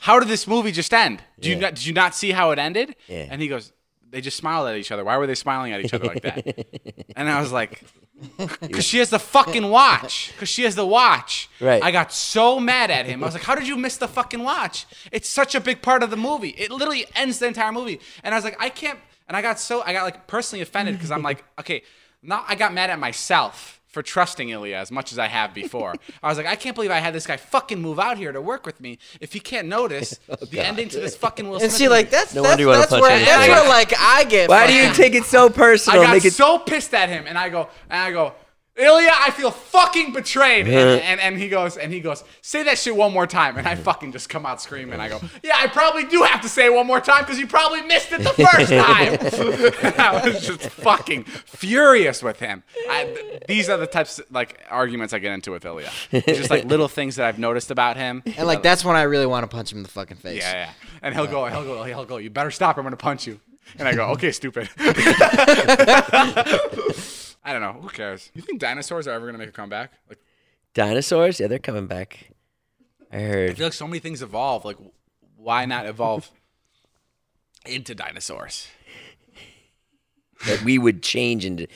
[0.00, 1.22] how did this movie just end?
[1.40, 3.28] Did you not, did you not see how it ended?" Yeah.
[3.30, 3.72] And he goes,
[4.10, 5.04] "They just smiled at each other.
[5.04, 6.66] Why were they smiling at each other like that?"
[7.16, 7.82] and I was like.
[8.60, 10.32] Because she has the fucking watch.
[10.32, 11.48] Because she has the watch.
[11.60, 11.80] Right.
[11.80, 13.22] I got so mad at him.
[13.22, 14.86] I was like, how did you miss the fucking watch?
[15.12, 16.48] It's such a big part of the movie.
[16.48, 18.00] It literally ends the entire movie.
[18.24, 18.98] And I was like, I can't.
[19.28, 21.82] And I got so, I got like personally offended because I'm like, okay,
[22.20, 25.94] now I got mad at myself for trusting Ilya as much as I have before.
[26.22, 28.40] I was like, I can't believe I had this guy fucking move out here to
[28.40, 31.70] work with me if he can't notice oh, the ending to this fucking Will Smith.
[31.70, 33.68] And see, like that's No that's, wonder you that's where him in the that's where
[33.68, 34.48] like I get.
[34.48, 36.00] Why do you take it so personal?
[36.00, 38.34] I got Make it so pissed at him, and I go, and I go,
[38.78, 40.68] Ilya, I feel fucking betrayed.
[40.68, 43.66] And, and, and he goes, and he goes, say that shit one more time, and
[43.66, 45.00] I fucking just come out screaming.
[45.00, 47.48] I go, yeah, I probably do have to say it one more time because you
[47.48, 49.18] probably missed it the first time.
[49.98, 52.62] I was just fucking furious with him.
[52.88, 55.90] I, th- these are the types like arguments I get into with Ilya.
[56.12, 58.22] It's just like little things that I've noticed about him.
[58.24, 60.42] And like that's when I really want to punch him in the fucking face.
[60.42, 60.70] Yeah, yeah.
[61.02, 62.18] And he'll go, he'll go, he'll go.
[62.18, 62.76] You better stop.
[62.76, 63.40] or I'm gonna punch you.
[63.78, 64.70] And I go, okay, stupid.
[67.48, 67.80] I I don't know.
[67.80, 68.30] Who cares?
[68.34, 69.92] You think dinosaurs are ever gonna make a comeback?
[70.08, 70.18] Like,
[70.74, 71.40] Dinosaurs?
[71.40, 72.30] Yeah, they're coming back.
[73.10, 73.56] I I heard.
[73.56, 74.64] feel like so many things evolve.
[74.64, 74.76] Like,
[75.36, 76.30] why not evolve
[77.66, 78.68] into dinosaurs?
[80.46, 81.66] that we would change into.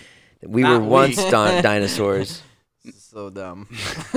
[0.41, 0.89] that We Not were we.
[0.89, 2.43] once di- dinosaurs.
[2.97, 3.67] So dumb.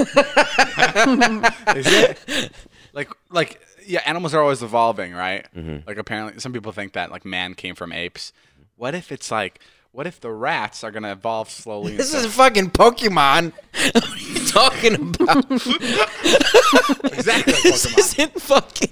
[1.75, 2.51] Is it?
[2.93, 5.47] like, like, yeah, animals are always evolving, right?
[5.55, 5.87] Mm-hmm.
[5.87, 8.33] Like, apparently, some people think that like man came from apes.
[8.75, 9.59] What if it's like,
[9.95, 11.95] what if the rats are gonna evolve slowly?
[11.95, 13.53] This instead is fucking Pokemon.
[13.93, 15.49] what are you talking about?
[17.13, 17.97] exactly like this Pokemon.
[17.99, 18.91] isn't fucking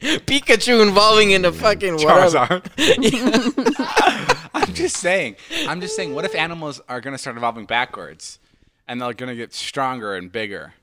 [0.00, 2.60] Pikachu evolving into a fucking whatever.
[2.60, 4.50] Charizard.
[4.52, 5.36] I'm just saying.
[5.68, 6.12] I'm just saying.
[6.12, 8.40] What if animals are gonna start evolving backwards,
[8.88, 10.74] and they're gonna get stronger and bigger?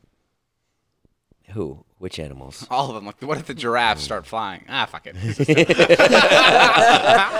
[1.49, 1.83] Who?
[1.99, 2.65] Which animals?
[2.71, 3.05] All of them.
[3.05, 4.63] Like, what if the giraffes start flying?
[4.69, 5.15] Ah, fuck it.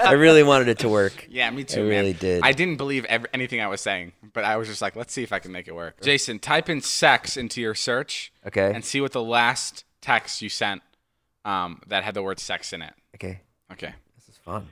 [0.06, 1.26] I really wanted it to work.
[1.30, 1.80] Yeah, me too.
[1.80, 1.90] I man.
[1.92, 2.42] really did.
[2.44, 5.24] I didn't believe ev- anything I was saying, but I was just like, let's see
[5.24, 6.02] if I can make it work.
[6.02, 8.34] Jason, type in sex into your search.
[8.46, 8.72] Okay.
[8.74, 10.82] And see what the last text you sent
[11.46, 12.94] um, that had the word sex in it.
[13.16, 13.40] Okay,
[13.72, 13.94] Okay.
[14.18, 14.68] this is fun.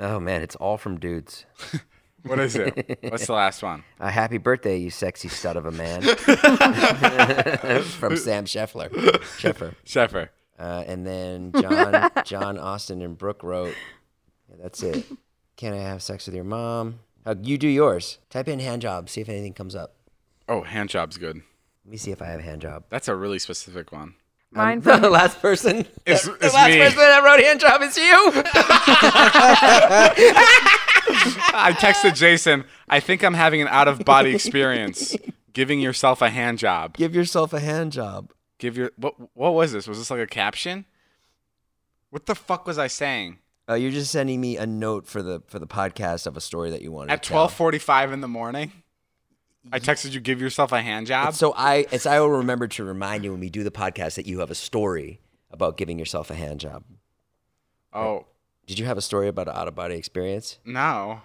[0.00, 1.44] Oh man, it's all from dudes.
[2.24, 2.98] What is it?
[3.02, 3.84] What's the last one?
[4.00, 6.02] Uh, happy birthday, you sexy stud of a man.
[7.82, 8.90] from Sam Scheffler.
[9.38, 9.74] Scheffer.
[9.84, 10.28] Sheffer.
[10.58, 13.74] Uh, and then John, John Austin and Brooke wrote,
[14.48, 15.04] yeah, "That's it.
[15.56, 17.00] Can I have sex with your mom?
[17.26, 18.18] Uh, you do yours.
[18.30, 19.08] Type in hand job.
[19.08, 19.94] See if anything comes up.
[20.48, 21.42] Oh, hand job's good.
[21.84, 22.84] Let me see if I have a hand job.
[22.88, 24.14] That's a really specific one.
[24.50, 25.86] Mine The last person.
[26.06, 26.78] It's, the it's last me.
[26.78, 28.02] person that wrote hand job is you.
[31.54, 32.64] I texted Jason.
[32.88, 35.16] I think I'm having an out of body experience.
[35.52, 36.96] Giving yourself a hand job.
[36.96, 38.32] Give yourself a hand job.
[38.58, 39.14] Give your what?
[39.34, 39.86] What was this?
[39.86, 40.84] Was this like a caption?
[42.10, 43.38] What the fuck was I saying?
[43.68, 46.70] Uh, you're just sending me a note for the for the podcast of a story
[46.70, 47.48] that you wanted At to tell.
[47.48, 48.72] 12:45 in the morning,
[49.72, 50.20] I texted you.
[50.20, 51.34] Give yourself a hand job.
[51.34, 54.26] So I, it's I will remember to remind you when we do the podcast that
[54.26, 56.84] you have a story about giving yourself a hand job.
[57.92, 58.24] oh
[58.66, 60.58] Did you have a story about an out of body experience?
[60.64, 61.20] no.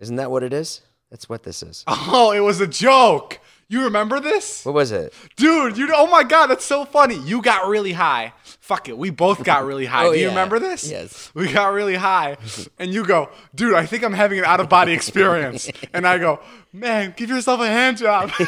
[0.00, 0.82] Isn't that what it is?
[1.10, 1.84] That's what this is.
[1.88, 3.40] Oh, it was a joke.
[3.70, 4.64] You remember this?
[4.64, 5.12] What was it?
[5.36, 7.18] Dude, you oh my god, that's so funny.
[7.18, 8.32] You got really high.
[8.60, 8.96] Fuck it.
[8.96, 9.98] We both got really high.
[10.08, 10.30] Oh, Do you yeah.
[10.30, 10.90] remember this?
[10.90, 11.30] Yes.
[11.34, 12.38] We got really high.
[12.78, 15.70] And you go, dude, I think I'm having an out of body experience.
[15.92, 16.40] and I go,
[16.72, 18.30] man, give yourself a hand job.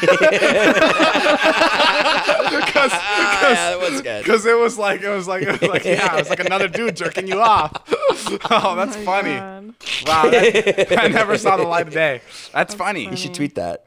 [2.50, 4.24] Because yeah, that was good.
[4.24, 6.68] because it was like it was like it was like yeah, it was like another
[6.68, 7.72] dude jerking you off.
[8.50, 9.36] oh, that's funny.
[9.36, 9.74] God.
[10.06, 12.22] Wow, that, I never saw the light of day.
[12.52, 13.08] That's, funny.
[13.08, 13.86] You should tweet that.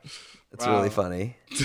[0.54, 0.78] That's Wow.
[0.78, 1.36] really funny.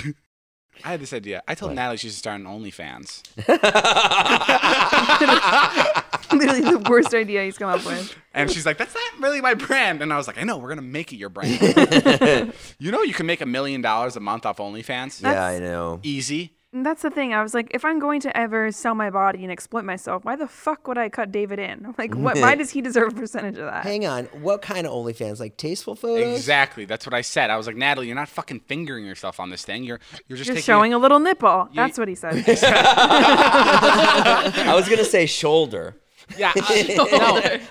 [0.85, 1.42] I had this idea.
[1.48, 3.22] I told Natalie she should start an OnlyFans.
[6.33, 8.14] Literally the worst idea he's come up with.
[8.35, 10.03] And she's like, that's not really my brand.
[10.03, 12.53] And I was like, I know, we're going to make it your brand.
[12.79, 15.22] you know, you can make a million dollars a month off OnlyFans?
[15.22, 16.01] yeah, I know.
[16.03, 16.55] Easy.
[16.70, 17.33] And that's the thing.
[17.33, 20.37] I was like, if I'm going to ever sell my body and exploit myself, why
[20.37, 21.87] the fuck would I cut David in?
[21.98, 23.85] Like, what, why does he deserve a percentage of that?
[23.85, 24.26] Hang on.
[24.26, 25.40] What kind of OnlyFans?
[25.40, 26.37] Like tasteful photos?
[26.37, 26.85] Exactly.
[26.85, 27.48] That's what I said.
[27.48, 29.83] I was like, Natalie, you're not fucking fingering yourself on this thing.
[29.83, 31.70] You're you're just You're taking showing a little nipple.
[31.74, 32.35] That's what he said.
[32.46, 35.96] I was gonna say shoulder.
[36.37, 36.52] Yeah.
[36.54, 37.09] I, no.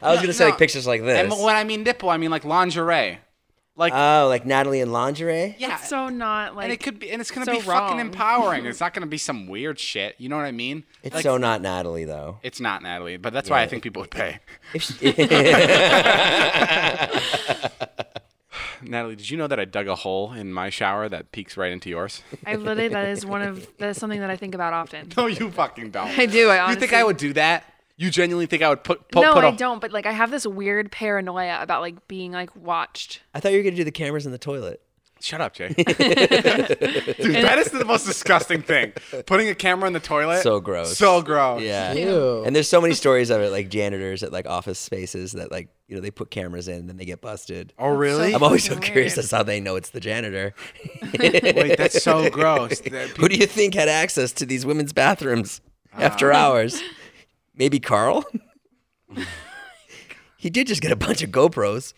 [0.08, 0.50] I was gonna say No.
[0.50, 1.40] like pictures like And this.
[1.42, 3.20] when I mean nipple, I mean like lingerie.
[3.80, 5.56] Like Oh, like Natalie in lingerie.
[5.60, 5.76] yeah.
[5.78, 8.00] it's so not like and it could be and it's going to so be fucking
[8.00, 8.66] empowering.
[8.66, 10.16] It's not going to be some weird shit.
[10.18, 10.84] You know what I mean?
[11.04, 12.40] It's Like, so not Natalie though.
[12.42, 14.40] it's not Natalie, but that's why I think people would pay.
[14.80, 15.12] She-
[18.82, 21.72] Natalie, did you know that I dug a hole in my shower that peeks right
[21.72, 22.22] into yours?
[22.46, 25.12] I literally that is one of that is something that I think about often.
[25.18, 26.18] No, you fucking don't.
[26.18, 26.50] I do.
[26.50, 27.63] I You think I would do that?
[27.98, 29.82] You genuinely think I would put put, no, put a I don't.
[29.82, 33.22] But like, I have this weird paranoia about like being like watched.
[33.34, 34.82] I thought you were gonna do the cameras in the toilet.
[35.20, 35.70] Shut up, Jay.
[35.78, 38.94] Dude, that is the most disgusting thing.
[39.26, 40.44] Putting a camera in the toilet.
[40.44, 40.98] So gross.
[40.98, 41.62] So gross.
[41.62, 41.94] Yeah.
[41.94, 42.44] Ew.
[42.46, 45.70] And there's so many stories of it, like janitors at like office spaces that like
[45.88, 47.74] you know they put cameras in and then they get busted.
[47.80, 48.34] Oh, really?
[48.34, 49.24] I'm always so fucking curious weird.
[49.24, 50.54] as to how they know it's the janitor.
[51.20, 52.82] Wait, that's so gross.
[52.88, 55.62] That Who do you think had access to these women's bathrooms
[55.98, 56.02] uh.
[56.02, 56.82] after hours?
[57.58, 58.24] Maybe Carl.
[60.38, 61.93] he did just get a bunch of GoPros.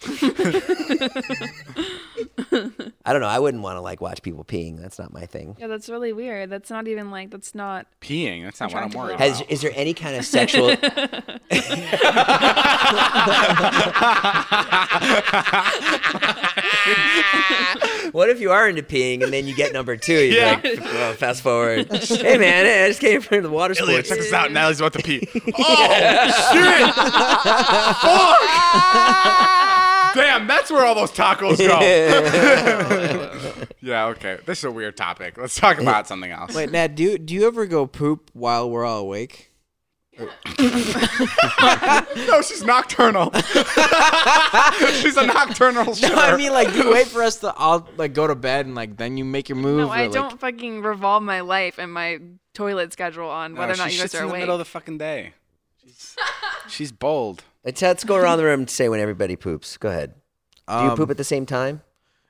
[3.05, 3.27] I don't know.
[3.27, 4.79] I wouldn't want to like watch people peeing.
[4.79, 5.55] That's not my thing.
[5.59, 6.49] Yeah, that's really weird.
[6.49, 7.87] That's not even like that's not.
[8.01, 8.43] peeing.
[8.43, 9.51] That's not what I'm worried grow Has, about.
[9.51, 10.69] is there any kind of sexual?
[18.11, 20.13] what if you are into peeing and then you get number two?
[20.13, 20.59] You're Yeah.
[20.63, 21.87] like, well, fast forward.
[21.91, 24.09] hey man, hey, I just came from the water Elliot, sports.
[24.09, 24.51] check this out.
[24.51, 25.27] Natalie's about to pee.
[25.61, 26.95] Oh, shit.
[28.01, 28.39] Fuck.
[30.15, 31.79] Damn, that's where all those tacos go.
[33.81, 34.37] yeah, okay.
[34.45, 35.37] This is a weird topic.
[35.37, 36.55] Let's talk about something else.
[36.55, 39.48] Wait, Nat, do do you ever go poop while we're all awake?
[42.27, 43.31] No, she's nocturnal.
[45.01, 46.15] she's a nocturnal No.
[46.15, 48.75] I mean like do you wait for us to all like go to bed and
[48.75, 49.77] like then you make your move?
[49.79, 52.19] No, or, I like- don't fucking revolve my life and my
[52.53, 54.55] toilet schedule on No, whether or not she you guys shits are in the middle
[54.55, 55.33] of the fucking day.
[55.83, 56.15] She's,
[56.67, 57.43] she's bold.
[57.63, 59.77] Let's, let's go around the room to say when everybody poops.
[59.77, 60.13] Go ahead.
[60.67, 61.81] Do you Um, poop at the same time?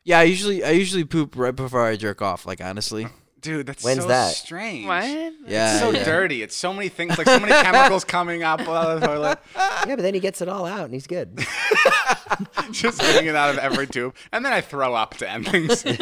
[0.04, 2.45] Yeah, I usually I usually poop right before I jerk off.
[2.45, 3.08] Like honestly.
[3.41, 4.34] Dude, that's When's so that?
[4.34, 4.86] strange.
[4.86, 5.04] what?
[5.04, 5.71] Yeah.
[5.71, 6.04] It's so yeah.
[6.04, 6.41] dirty.
[6.41, 9.39] It's so many things, like so many chemicals coming up out of the toilet.
[9.56, 11.38] Yeah, but then he gets it all out and he's good.
[12.71, 14.15] Just getting it out of every tube.
[14.32, 15.86] And then I throw up to end things.
[15.86, 15.97] end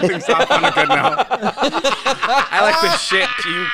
[0.00, 1.26] things off on a good note.
[1.30, 3.68] I like the shit puke.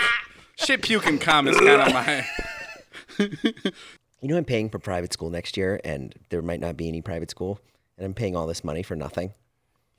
[0.57, 2.27] Shit puke and cum is kind of my.
[4.20, 7.01] You know, I'm paying for private school next year, and there might not be any
[7.01, 7.59] private school,
[7.96, 9.33] and I'm paying all this money for nothing.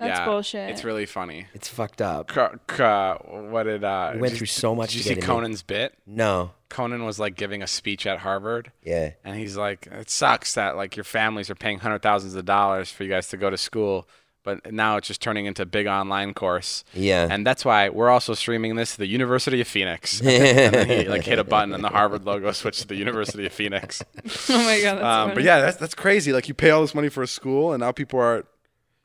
[0.01, 0.69] That's yeah, bullshit.
[0.71, 1.45] It's really funny.
[1.53, 2.31] It's fucked up.
[2.31, 4.11] C- c- what did uh?
[4.15, 5.93] We went through so much Did you to see get into- Conan's bit?
[6.07, 6.51] No.
[6.69, 8.71] Conan was like giving a speech at Harvard.
[8.83, 9.11] Yeah.
[9.23, 12.91] And he's like, it sucks that like your families are paying hundred thousands of dollars
[12.91, 14.07] for you guys to go to school,
[14.43, 16.83] but now it's just turning into a big online course.
[16.93, 17.27] Yeah.
[17.29, 20.19] And that's why we're also streaming this to the University of Phoenix.
[20.25, 23.45] and then he like hit a button and the Harvard logo switched to the University
[23.45, 24.01] of Phoenix.
[24.49, 25.33] oh my god, that's Um, funny.
[25.35, 26.31] but yeah, that's that's crazy.
[26.33, 28.45] Like you pay all this money for a school, and now people are.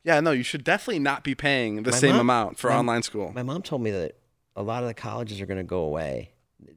[0.07, 2.77] Yeah, no, you should definitely not be paying the My same mom- amount for my-
[2.77, 3.33] online school.
[3.35, 4.13] My mom told me that
[4.55, 6.31] a lot of the colleges are going to go away.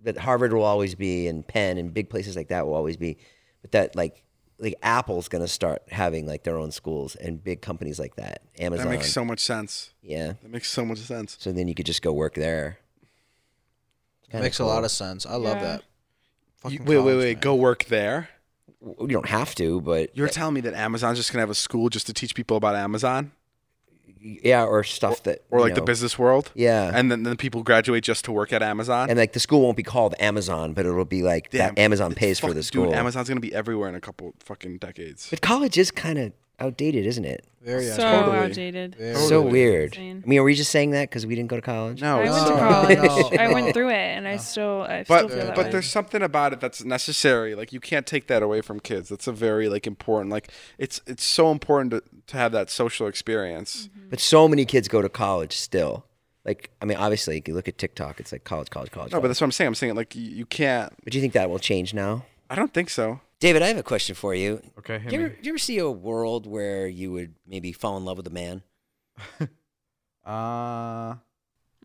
[0.04, 3.18] That Harvard will always be, and Penn, and big places like that will always be.
[3.62, 4.24] But that like
[4.62, 8.42] like Apple's going to start having like their own schools, and big companies like that,
[8.58, 8.88] Amazon.
[8.88, 9.94] That makes so much sense.
[10.02, 10.34] yeah.
[10.42, 11.38] That makes so much sense.
[11.40, 12.80] So then you could just go work there.
[14.30, 15.26] Kinda Makes a lot of sense.
[15.26, 15.64] I love Yeah.
[15.64, 15.82] that.
[15.82, 15.86] You-
[16.58, 17.42] Fucking wait, wait, college, wait.
[17.42, 18.30] Go work there.
[18.82, 21.90] You don't have to, but You're telling me that Amazon's just gonna have a school
[21.90, 23.32] just to teach people about Amazon
[24.22, 26.52] yeah, or stuff that or you like the know, business world?
[26.56, 26.92] Yeah.
[26.94, 29.10] And then, then people graduate just to work at Amazon.
[29.10, 32.12] and like the school won't be called Amazon, but it'll be like Damn, that Amazon
[32.12, 32.86] it's pays for fucking- the school.
[32.86, 35.28] Dude, Amazon's gonna be everywhere in a couple fucking decades.
[35.30, 37.46] But college is kind of outdated, isn't it?
[37.62, 38.38] Very so totally.
[38.38, 38.96] outdated.
[38.96, 39.52] Very So Totally.
[39.52, 39.94] weird.
[39.94, 40.22] Insane.
[40.26, 42.02] I mean, are we just saying that because we didn't go to college?
[42.02, 43.32] No, I went to college.
[43.34, 45.72] no, I went through it, and I still, I But still feel that but way.
[45.72, 47.56] there's something about it that's necessary.
[47.56, 49.10] Like you can't take that away from kids.
[49.10, 50.32] That's a very like important.
[50.32, 53.88] Like it's it's so important to, to have that social experience.
[53.92, 54.10] Mm-hmm.
[54.10, 56.06] But so many kids go to college still.
[56.46, 59.12] Like, I mean, obviously, if you look at TikTok, it's like college, college, college.
[59.12, 59.68] No, but that's what I'm saying.
[59.68, 60.92] I'm saying like you, you can't.
[61.04, 62.24] But do you think that will change now?
[62.50, 63.20] I don't think so.
[63.40, 64.62] David, I have a question for you.
[64.80, 67.96] Okay, Do you, ever, do you ever see a world where you would maybe fall
[67.98, 68.64] in love with a man?
[70.26, 71.16] Uh,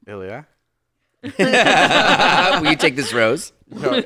[0.07, 0.47] Ilya.
[1.23, 3.55] Will you take this rose?
[3.71, 4.03] No,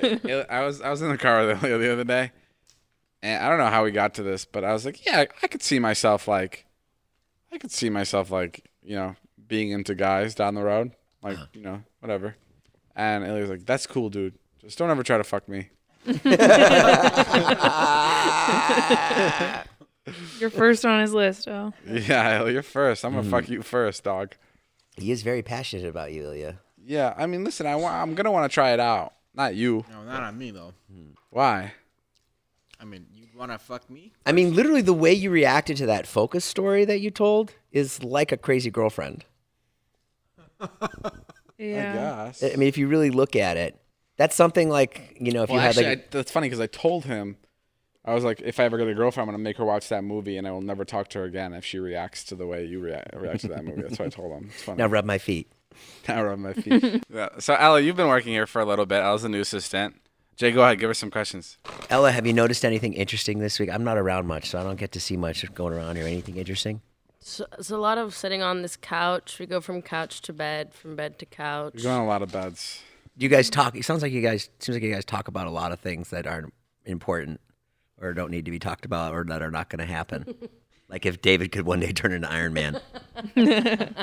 [0.49, 2.31] I was I was in the car with Ilya the other day,
[3.21, 5.47] and I don't know how we got to this, but I was like, yeah, I
[5.49, 6.67] could see myself like,
[7.51, 9.17] I could see myself like, you know,
[9.49, 12.37] being into guys down the road, like you know, whatever.
[12.95, 14.35] And Ilya's like, that's cool, dude.
[14.61, 15.71] Just don't ever try to fuck me.
[20.41, 21.49] You're first on his list.
[21.49, 23.05] Oh, Yeah, you're first.
[23.05, 23.31] I'm gonna mm.
[23.31, 24.35] fuck you first, dog.
[24.97, 26.59] He is very passionate about you, Ilya.
[26.83, 29.13] Yeah, I mean, listen, I wa- I'm gonna want to try it out.
[29.35, 29.85] Not you.
[29.91, 30.73] No, not on me though.
[30.91, 31.11] Hmm.
[31.31, 31.73] Why?
[32.81, 34.13] I mean, you want to fuck me?
[34.25, 38.03] I mean, literally, the way you reacted to that focus story that you told is
[38.03, 39.25] like a crazy girlfriend.
[40.61, 40.69] yeah.
[41.59, 42.43] I guess.
[42.43, 43.79] I mean, if you really look at it,
[44.19, 46.61] that's something like you know, if Well, you had actually, like I, that's funny because
[46.61, 47.39] I told him,
[48.05, 50.05] I was like, if I ever get a girlfriend, I'm gonna make her watch that
[50.05, 52.67] movie, and I will never talk to her again if she reacts to the way
[52.67, 53.83] you react, react to that movie.
[53.83, 54.51] That's what I told him.
[54.53, 54.79] It's funny.
[54.79, 55.51] now rub my feet.
[56.09, 57.05] Now rub my feet.
[57.15, 57.29] yeah.
[57.39, 58.97] So, Ella, you've been working here for a little bit.
[59.01, 59.95] Ella's the new assistant.
[60.35, 60.81] Jay, go ahead.
[60.81, 61.57] Give her some questions.
[61.89, 63.71] Ella, have you noticed anything interesting this week?
[63.71, 66.07] I'm not around much, so I don't get to see much going around here.
[66.07, 66.81] Anything interesting?
[67.21, 69.39] So, it's a lot of sitting on this couch.
[69.39, 71.75] We go from couch to bed, from bed to couch.
[71.75, 72.81] You're going on a lot of beds.
[73.19, 73.77] You guys talk.
[73.77, 76.11] It sounds like you guys seems like you guys talk about a lot of things
[76.11, 76.55] that aren't
[76.87, 77.41] important
[78.01, 80.35] or don't need to be talked about or that are not going to happen.
[80.89, 82.81] like if David could one day turn into Iron Man.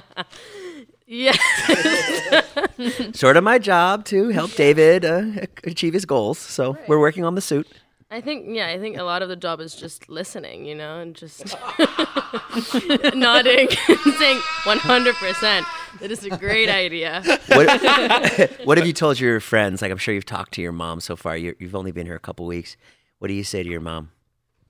[1.07, 1.33] Yeah.
[3.13, 6.39] sort of my job to help David uh, achieve his goals.
[6.39, 7.67] So we're working on the suit.
[8.15, 10.99] I think yeah, I think a lot of the job is just listening, you know,
[10.99, 11.43] and just
[13.13, 15.65] nodding and saying 100%.
[15.99, 17.21] That is a great idea.
[17.49, 19.81] What, what have you told your friends?
[19.81, 21.35] Like I'm sure you've talked to your mom so far.
[21.35, 22.77] you you've only been here a couple weeks.
[23.19, 24.11] What do you say to your mom?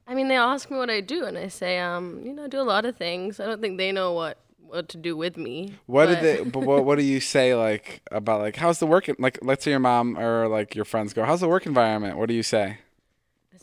[0.07, 2.47] I mean, they ask me what I do, and I say, um, you know, I
[2.47, 3.39] do a lot of things.
[3.39, 5.75] I don't think they know what what to do with me.
[5.85, 6.49] What but- did they?
[6.49, 9.07] But what, what do you say like about like how's the work?
[9.19, 12.17] Like, let's say your mom or like your friends go, how's the work environment?
[12.17, 12.79] What do you say?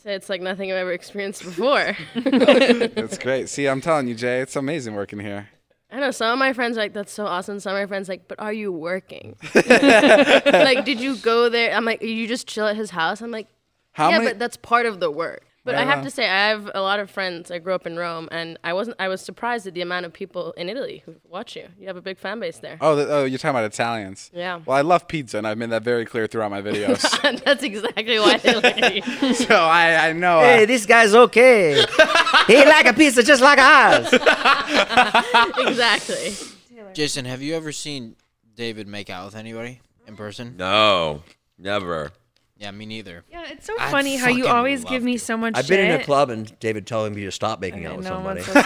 [0.03, 1.95] Say it's like nothing I've ever experienced before.
[2.15, 3.47] It's great.
[3.47, 5.47] See, I'm telling you, Jay, it's amazing working here.
[5.89, 7.61] I know some of my friends are like that's so awesome.
[7.61, 9.37] Some of my friends like, but are you working?
[9.55, 11.71] like, did you go there?
[11.73, 13.21] I'm like, you just chill at his house.
[13.21, 13.47] I'm like,
[13.93, 14.31] How yeah, many?
[14.31, 15.45] but that's part of the work.
[15.65, 15.95] But I Yeah.
[15.95, 17.49] have to say, I have a lot of friends.
[17.49, 18.97] I grew up in Rome, and I wasn't.
[18.99, 21.69] I was surprised at the amount of people in Italy who watch you.
[21.79, 22.77] You have a big fan base there.
[22.81, 24.29] oh, the, oh, you're talking about Italians.
[24.33, 24.59] Yeah.
[24.65, 27.01] Well, I love pizza, and I've made that very clear throughout my videos.
[27.45, 29.33] That's exactly why they like you.
[29.35, 30.39] so I, I know.
[30.39, 31.81] uh, Hey, this guy's okay.
[32.47, 34.11] he like a pizza just like ours.
[35.59, 36.33] exactly.
[36.93, 38.15] Jason, have you ever seen
[38.55, 40.55] David make out with anybody in person?
[40.57, 41.23] No,
[41.57, 42.11] never.
[42.63, 43.23] Yeah, me neither.
[43.29, 45.19] Yeah, it's so I'd funny how you fucking always love give me to.
[45.19, 45.77] so much I've shit.
[45.77, 48.11] been in a club and David telling me to stop making out I with know,
[48.11, 48.41] somebody.
[48.41, 48.53] what's so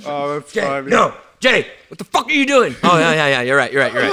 [0.06, 0.90] oh, that's funny.
[0.90, 2.74] no, Jay, what the fuck are you doing?
[2.82, 3.42] Oh yeah, yeah, yeah.
[3.42, 3.72] You're right.
[3.72, 3.92] You're right.
[3.92, 4.10] You're right.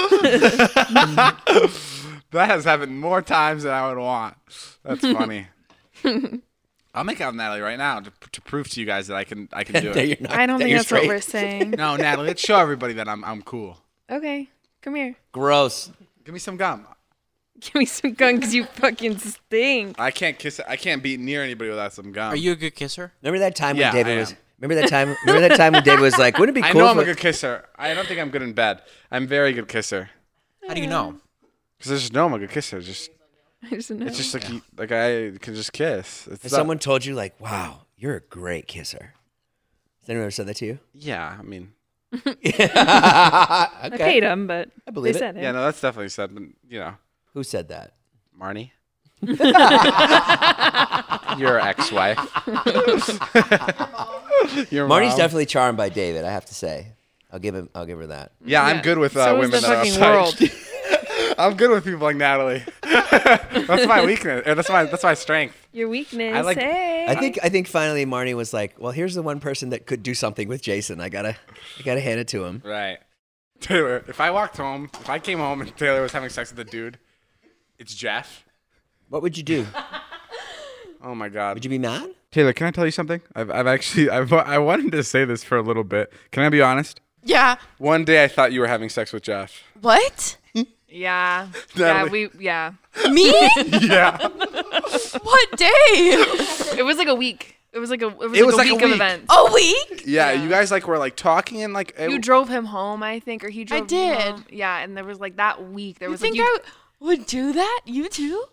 [2.31, 4.35] That has happened more times than I would want.
[4.83, 5.47] That's funny.
[6.93, 9.23] I'll make out with Natalie right now to, to prove to you guys that I
[9.23, 10.19] can I can do That it.
[10.19, 11.07] you're not- I don't that think you're that's what straight.
[11.07, 11.69] we're saying.
[11.71, 13.77] No, Natalie, let's show everybody that I'm I'm cool.
[14.11, 14.49] Okay,
[14.87, 15.15] come here.
[15.31, 15.91] Gross.
[16.23, 16.87] Give me some gum.
[17.59, 19.99] Give me some gun because you fucking stink.
[19.99, 20.61] I can't kiss.
[20.67, 22.31] I can't be near anybody without some gum.
[22.33, 23.11] Are you a good kisser?
[23.21, 24.31] Remember that time Yeah, when David I was?
[24.31, 24.37] am.
[24.61, 25.15] Remember that time?
[25.25, 27.03] Remember that time when David was like, "Wouldn't it be I cool?" know I'm if
[27.03, 27.65] a good kisser.
[27.75, 28.81] I don't think I'm good in bed.
[29.11, 30.09] I'm very good kisser.
[30.67, 31.15] How do you know?
[31.79, 32.81] Cause I just know I'm a good kisser.
[32.81, 33.11] Just
[33.63, 34.05] I just know.
[34.07, 36.27] it's just like you, like I can just kiss.
[36.31, 39.13] It's Has not- someone told you like, "Wow, you're a great kisser"?
[40.01, 40.79] Has anyone ever said that to you?
[40.93, 41.73] Yeah, I mean,
[42.45, 45.21] I paid him, but I believe they it.
[45.21, 45.43] said it.
[45.43, 46.33] yeah, no, that's definitely said.
[46.33, 46.93] But you know,
[47.33, 47.93] Who said that?
[48.39, 48.71] Marnie.
[51.37, 52.17] Your ex-wife.
[54.71, 55.17] Your Marnie's mom.
[55.17, 56.23] definitely charmed by David.
[56.25, 56.93] I have to say.
[57.31, 57.69] I'll give him.
[57.75, 58.31] I'll give her that.
[58.45, 58.81] Yeah, I'm Yeah.
[58.83, 60.01] good with uh, So is women the that are fucking
[60.49, 60.63] uptight.
[61.39, 62.63] I'm good with people like Natalie.
[62.81, 64.47] that's my weakness.
[64.47, 65.55] Or that's my that's my strength.
[65.77, 66.33] Your weakness.
[66.35, 67.05] I like- hey.
[67.07, 67.37] I think.
[67.43, 70.47] I think finally Marnie was like, "Well, here's the one person that could do something
[70.47, 70.99] with Jason.
[70.99, 71.35] I gotta.
[71.79, 72.97] I gotta hand it to him." Right.
[73.59, 76.59] Taylor, if I walked home, if I came home and Taylor was having sex with
[76.59, 76.97] a dude,
[77.77, 78.43] it's Jeff.
[79.09, 79.67] What would you do?
[80.99, 81.53] Oh my God.
[81.53, 82.09] Would you be mad?
[82.31, 83.21] Taylor, can I tell you something?
[83.35, 86.11] I've, I've actually I've, I wanted to say this for a little bit.
[86.31, 86.99] Can I be honest?
[87.23, 87.57] Yeah.
[87.77, 89.61] One day I thought you were having sex with Jeff.
[89.79, 90.37] What?
[90.89, 91.49] Yeah.
[91.75, 92.05] Yeah.
[92.05, 92.29] We.
[92.39, 92.73] Yeah.
[93.11, 93.29] Me?
[93.81, 94.17] yeah.
[95.21, 95.67] what day?
[96.77, 97.55] It was like a week.
[97.73, 98.07] It was like a.
[98.07, 98.95] It was, It like, was a like a week of week.
[98.95, 99.25] events.
[99.29, 100.03] A week?
[100.05, 100.43] Yeah, Yeah.
[100.43, 103.43] you guys like were like talking and like it- You drove him home, I think,
[103.43, 103.81] or he drove.
[103.81, 104.17] you did.
[104.21, 104.45] home.
[104.49, 105.99] Yeah, and there was like that week.
[105.99, 107.81] There You was think like you, I would do that?
[107.85, 108.45] You too?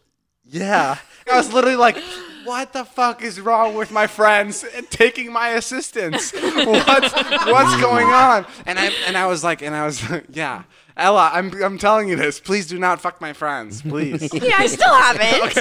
[0.47, 0.99] Yeah.
[1.31, 1.97] I was literally like,
[2.45, 6.33] what the fuck is wrong with my friends taking my assistance?
[6.35, 8.45] What's what's going on?
[8.67, 10.65] And I and I was like, and I was like, yeah.
[10.97, 12.39] Ella, I'm I'm telling you this.
[12.39, 13.83] Please do not fuck my friends.
[13.83, 14.31] Please.
[14.45, 15.57] Yeah, I still haven't.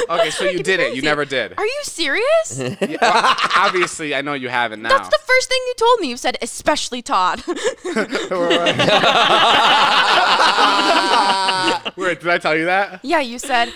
[0.10, 0.94] okay, so you did it.
[0.94, 1.54] You never did.
[1.58, 2.58] Are you serious?
[2.58, 4.90] Yeah, well, obviously, I know you haven't now.
[4.90, 6.08] That's the first thing you told me.
[6.08, 7.42] You said, especially Todd.
[11.96, 13.00] Wait, did I tell you that?
[13.02, 13.72] yeah, you said,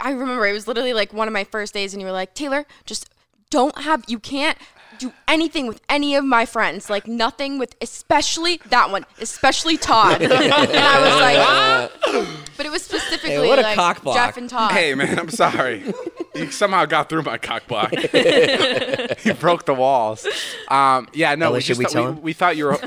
[0.00, 2.34] I remember it was literally like one of my first days, and you were like,
[2.34, 3.08] Taylor, just
[3.50, 4.58] don't have, you can't
[5.02, 6.88] do anything with any of my friends.
[6.88, 10.22] Like, nothing with, especially that one, especially Todd.
[10.22, 14.16] and I was like, but it was specifically what a like cock block.
[14.16, 14.72] Jeff and Todd.
[14.72, 15.82] Hey, man, I'm sorry.
[16.34, 17.90] He somehow got through my cock block.
[17.90, 20.26] he broke the walls.
[20.68, 22.22] Um, yeah, no, Ella, we should just we thought- tell we, him?
[22.22, 22.78] we thought you were.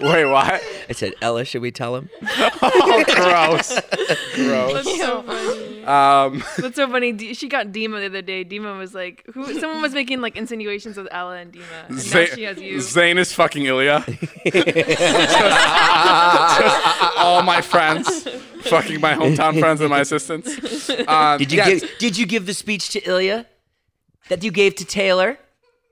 [0.00, 0.62] Wait, what?
[0.88, 2.08] I said, Ella, should we tell him?
[2.62, 3.78] Oh, gross.
[4.34, 4.72] gross.
[4.72, 5.65] That's so funny.
[5.86, 7.12] Um, That's so funny.
[7.12, 8.44] D- She got Dima the other day.
[8.44, 12.02] Dima was like, "Who?" Someone was making like insinuations with Ella and Dima, and now
[12.02, 12.80] Zane, she has you.
[12.80, 14.04] Zane is fucking Ilya.
[17.16, 18.22] all my friends,
[18.62, 20.90] fucking my hometown friends and my assistants.
[21.06, 21.90] Um, Did you yeah, give?
[21.98, 23.46] Did you give the speech to Ilya
[24.28, 25.38] that you gave to Taylor?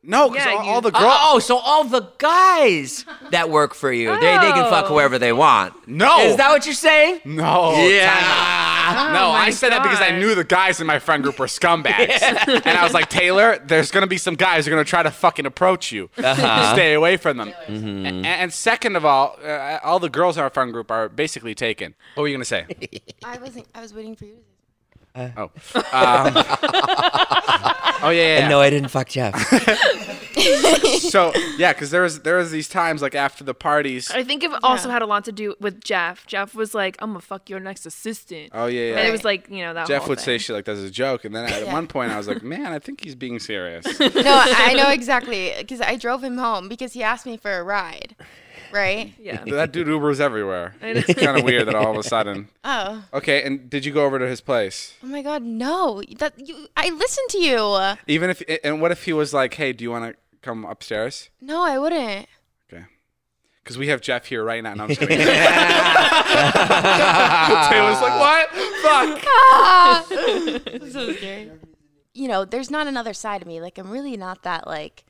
[0.07, 1.15] No, because Yeah, all, all the Oh, girls.
[1.23, 4.89] oh, so all the guys that work for you, they, they can fuck Oh.
[4.89, 5.89] whoever they want.
[5.89, 6.21] No.
[6.21, 7.21] Is that what you're saying?
[7.25, 7.75] No.
[7.89, 8.13] Yeah.
[8.13, 9.13] time out.
[9.15, 11.47] no, Oh I said that because I knew the guys in my friend group were
[11.47, 12.21] scumbags.
[12.23, 14.89] and I was like, Taylor, there's going to be some guys who are going to
[14.89, 16.11] try to fucking approach you.
[16.19, 16.73] Uh-huh.
[16.75, 17.53] Stay away from them.
[17.67, 18.25] Mm-hmm.
[18.25, 21.55] A- And, second of all, uh, all the girls in our friend group are basically
[21.55, 21.95] taken.
[22.15, 22.67] What were you going to say?
[23.25, 24.54] I wasn't, I was waiting for you to say
[25.17, 25.45] Oh.
[25.45, 25.51] Um,
[28.03, 28.35] oh, yeah, yeah.
[28.37, 28.49] And yeah.
[28.49, 29.35] no, I didn't fuck Jeff.
[31.11, 34.11] so, yeah, because there was, there was these times, like, after the parties.
[34.11, 36.27] I think it also had a lot to do with Jeff.
[36.27, 38.97] Jeff was like, "I'm gonna fuck your next assistant," Oh, yeah, yeah.
[38.99, 40.39] and it was like, you know, that Jeff whole would say thing.
[40.41, 41.25] shit like that as a joke.
[41.25, 41.73] And then at Yeah.
[41.73, 43.85] one point, I was like, man, I think he's being serious.
[44.01, 47.63] No, I know exactly because I drove him home because he asked me for a
[47.63, 48.17] ride.
[48.75, 49.15] Right?
[49.19, 49.43] Yeah.
[49.45, 50.75] That dude Ubers everywhere.
[50.83, 50.89] I.
[50.89, 52.49] It's kind of weird that all of a sudden.
[52.67, 53.05] Oh.
[53.13, 54.95] Okay, and did you go over to his place?
[55.03, 56.03] Oh my God, no!
[56.19, 57.95] That you, I listened to you.
[58.07, 61.29] Even if, and what if he was like, "Hey, do you want to come upstairs?"
[61.43, 62.27] No, I wouldn't.
[62.73, 62.85] Okay.
[63.63, 64.73] Because we have Jeff here right now.
[64.73, 65.19] No, I'm just kidding.
[65.29, 65.35] Taylor's
[68.01, 68.49] like, what?
[68.83, 69.25] Fuck.
[69.27, 70.05] Ah!
[70.91, 71.51] so scary.
[72.15, 73.61] You know, there's not another side of me.
[73.61, 75.05] Like, I'm really not that like.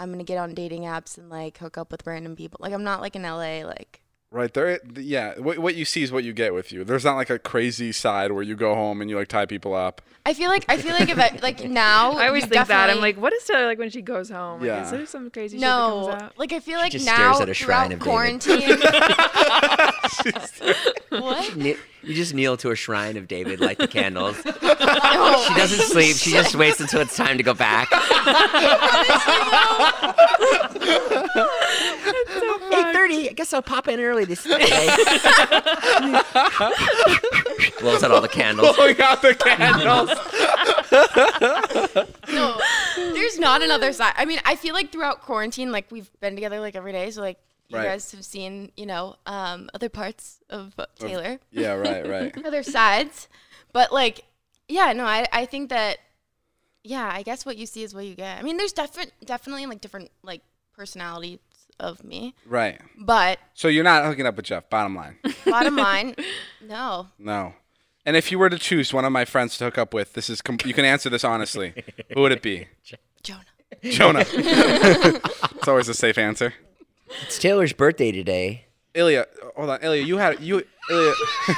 [0.00, 2.58] I'm gonna get on dating apps and like hook up with random people.
[2.62, 3.62] Like, I'm not like in LA.
[3.64, 4.00] Like,
[4.32, 5.34] Right there, yeah.
[5.40, 6.84] What, what you see is what you get with you.
[6.84, 9.74] There's not like a crazy side where you go home and you like tie people
[9.74, 10.00] up.
[10.24, 12.12] I feel like I feel like if I like now.
[12.12, 12.90] I always think that.
[12.90, 14.60] I'm like, what is Taylor like when she goes home?
[14.60, 14.84] Like, Yeah.
[14.84, 16.38] is there some crazy no, shit that comes out?
[16.38, 18.78] like I feel like just now stares at a shrine throughout of quarantine.
[21.20, 21.76] what?
[22.02, 24.36] Kne- You just kneel to a shrine of David, light the candles.
[25.20, 25.44] No.
[25.48, 26.16] She doesn't sleep.
[26.16, 27.88] She just waits until it's time to go back.
[32.72, 33.28] Eight thirty.
[33.28, 34.58] I guess I'll pop in early this day.
[37.80, 38.76] Blows out all the candles.
[38.76, 40.10] Blowing out the candles.
[42.32, 42.60] no,
[43.12, 44.14] there's not another side.
[44.16, 47.20] I mean, I feel like throughout quarantine, like we've been together like every day, so
[47.20, 47.38] like
[47.70, 47.84] you Right.
[47.84, 52.44] guys have seen, you know, um, other parts of Taylor, yeah, right, right.
[52.46, 53.28] other sides.
[53.72, 54.24] But like,
[54.68, 55.98] yeah, no, I I think that,
[56.82, 58.38] yeah, I guess what you see is what you get.
[58.38, 60.42] I mean, there's different, definitely like different like
[60.76, 61.38] personalities
[61.78, 62.78] of me, Right.
[62.98, 65.16] but So you're not hooking up with Jeff, bottom line.
[65.46, 66.14] bottom line,
[66.60, 67.08] no.
[67.18, 67.54] No.
[68.04, 70.28] And if you were to choose one of my friends to hook up with, this
[70.28, 71.72] is com- you can answer this honestly.
[72.14, 72.66] Who would it be?
[73.22, 73.44] Jonah.
[73.84, 74.24] Jonah.
[74.32, 76.52] it's always a safe answer.
[77.22, 78.66] It's Taylor's birthday today.
[78.94, 81.12] Ilya, hold on, Ilya, you had you Ilya.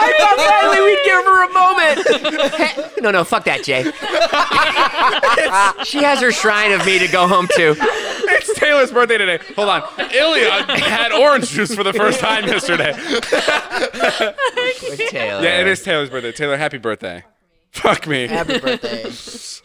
[0.00, 2.96] I thought finally we'd give her a moment.
[3.02, 3.82] no, no, fuck that, Jay.
[5.84, 7.74] she has her shrine of me to go home to.
[7.78, 9.40] it's Taylor's birthday today.
[9.56, 9.82] Hold on,
[10.14, 10.50] Ilya
[10.80, 12.92] had orange juice for the first time yesterday.
[14.88, 15.42] With Taylor.
[15.42, 16.32] Yeah, it is Taylor's birthday.
[16.32, 17.24] Taylor, happy birthday.
[17.72, 18.26] Fuck me.
[18.26, 19.04] Happy birthday.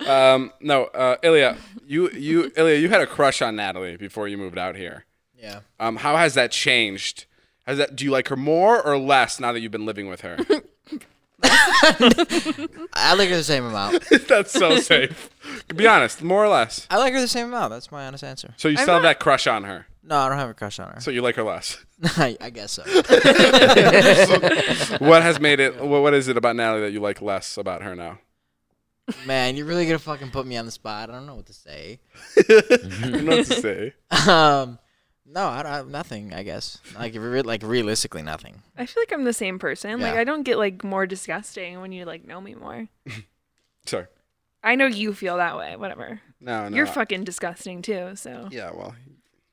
[0.07, 4.37] Um, no, uh, Ilya, you you Ilya, you had a crush on Natalie before you
[4.37, 5.05] moved out here.
[5.37, 5.61] Yeah.
[5.79, 7.25] Um, how has that changed?
[7.65, 10.21] Has that do you like her more or less now that you've been living with
[10.21, 10.37] her?
[11.45, 14.03] I like her the same amount.
[14.27, 15.29] That's so safe.
[15.75, 16.87] Be honest, more or less.
[16.89, 17.71] I like her the same amount.
[17.71, 18.53] That's my honest answer.
[18.57, 19.87] So you still have that crush on her.
[20.05, 20.99] No, I don't have a crush on her.
[20.99, 21.77] So you like her less.
[22.17, 22.83] I, I guess so.
[24.99, 25.75] what has made it?
[25.83, 28.19] What, what is it about Natalie that you like less about her now?
[29.25, 31.09] Man, you're really gonna fucking put me on the spot.
[31.09, 31.99] I don't know what to say.
[32.37, 33.93] I don't know what to say.
[34.29, 34.79] Um,
[35.25, 36.33] no, I don't have nothing.
[36.33, 38.61] I guess like re- like realistically nothing.
[38.77, 39.99] I feel like I'm the same person.
[39.99, 40.19] Like Yeah.
[40.21, 42.87] I don't get like more disgusting when you like know me more.
[43.85, 44.05] Sorry.
[44.63, 45.75] I know you feel that way.
[45.75, 46.21] Whatever.
[46.39, 46.75] No, no.
[46.75, 48.15] You're fucking disgusting too.
[48.15, 48.95] So Yeah, well.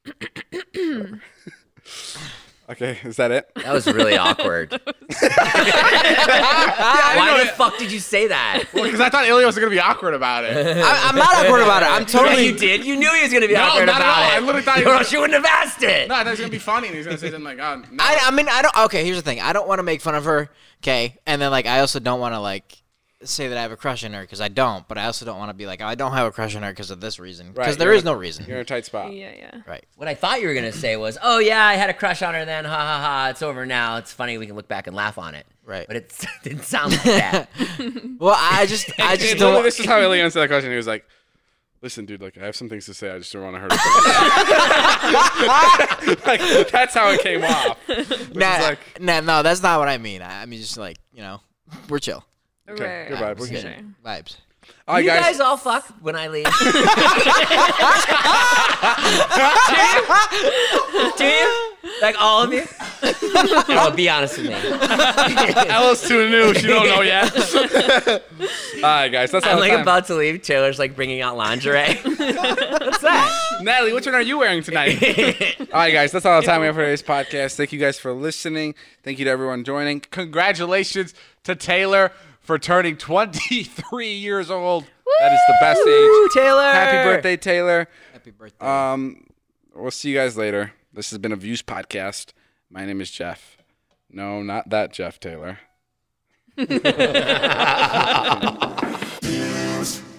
[2.70, 3.50] okay, is that it?
[3.56, 4.70] That was really awkward.
[4.80, 4.80] know
[7.16, 7.54] Why the it.
[7.56, 8.64] fuck did you say that?
[8.72, 10.56] Well, because I thought Ilya was gonna be awkward about it.
[10.84, 11.86] I, I'm not awkward about it.
[11.90, 12.46] I'm Yeah, totally.
[12.46, 12.84] you did.
[12.84, 14.30] You knew he was gonna be No, awkward not at about all.
[14.30, 14.34] it.
[14.34, 16.08] I literally thought he or was- else you wouldn't have asked it.
[16.08, 17.76] No, I thought he was gonna be funny, and he's gonna say something like, "Oh,
[17.90, 18.76] no." I, I mean, I don't.
[18.84, 19.40] Okay, here's the thing.
[19.40, 20.48] I don't want to make fun of her.
[20.82, 22.79] Okay, and then like I also don't want to like
[23.22, 24.86] say that I have a crush on her because I don't.
[24.88, 26.62] But I also don't want to be like, oh, I don't have a crush on
[26.62, 27.48] her because of this reason.
[27.52, 28.46] Because Right, there you're is no reason.
[28.46, 29.12] You're in a tight spot.
[29.12, 29.60] yeah, yeah.
[29.66, 29.84] Right.
[29.96, 32.34] What I thought you were gonna say was, "Oh yeah, I had a crush on
[32.34, 32.64] her then.
[32.64, 33.28] Ha ha ha.
[33.30, 33.96] It's over now.
[33.96, 34.38] It's funny.
[34.38, 35.86] We can look back and laugh on it." Right.
[35.86, 37.48] But it didn't sound like that.
[38.18, 39.64] Well, I just, I And just literally, don't.
[39.64, 40.70] This is how Ilya answered that question.
[40.70, 41.04] He was like,
[41.82, 42.20] "Listen, dude.
[42.20, 43.10] Like, I have some things to say.
[43.10, 43.78] I just don't want to hurt." it."
[46.26, 46.40] like,
[46.70, 47.78] that's how it came off.
[47.88, 50.22] Which Nah, like, nah, no, that's not what I mean.
[50.22, 51.40] I, I mean just like you know,
[51.88, 52.24] we're chill.
[52.72, 53.08] Okay, Right.
[53.08, 53.38] good vibes.
[53.40, 53.62] We're For good.
[53.62, 53.74] sure.
[54.04, 54.36] Vibes.
[54.86, 55.20] All right, you guys.
[55.22, 55.40] guys.
[55.40, 56.44] all fuck when I leave.
[61.16, 61.72] Do you?
[62.02, 62.62] Like all of you?
[63.02, 64.54] oh, be honest with me.
[65.68, 66.54] Ella's too new.
[66.54, 67.34] She don't know yet.
[67.36, 68.20] all
[68.82, 69.30] right, guys.
[69.30, 69.80] That's all I'm the like time.
[69.82, 70.42] about to leave.
[70.42, 71.94] Taylor's like bringing out lingerie.
[72.04, 73.58] What's that?
[73.62, 75.02] Natalie, which one are you wearing tonight?
[75.60, 76.12] all right, guys.
[76.12, 77.56] That's all the time we have for today's podcast.
[77.56, 78.74] Thank you guys for listening.
[79.02, 80.00] Thank you to everyone joining.
[80.00, 81.14] Congratulations
[81.44, 82.12] to Taylor
[82.50, 84.82] for turning 23 years old.
[85.20, 86.30] That is the best age.
[86.32, 86.72] Taylor.
[86.72, 87.86] Happy birthday, Taylor.
[88.12, 88.66] Happy birthday.
[88.66, 89.28] Um,
[89.72, 90.72] we'll see you guys later.
[90.92, 92.32] This has been a Views podcast.
[92.68, 93.56] My name is Jeff.
[94.10, 95.60] No, not that Jeff Taylor.
[96.56, 96.82] Views.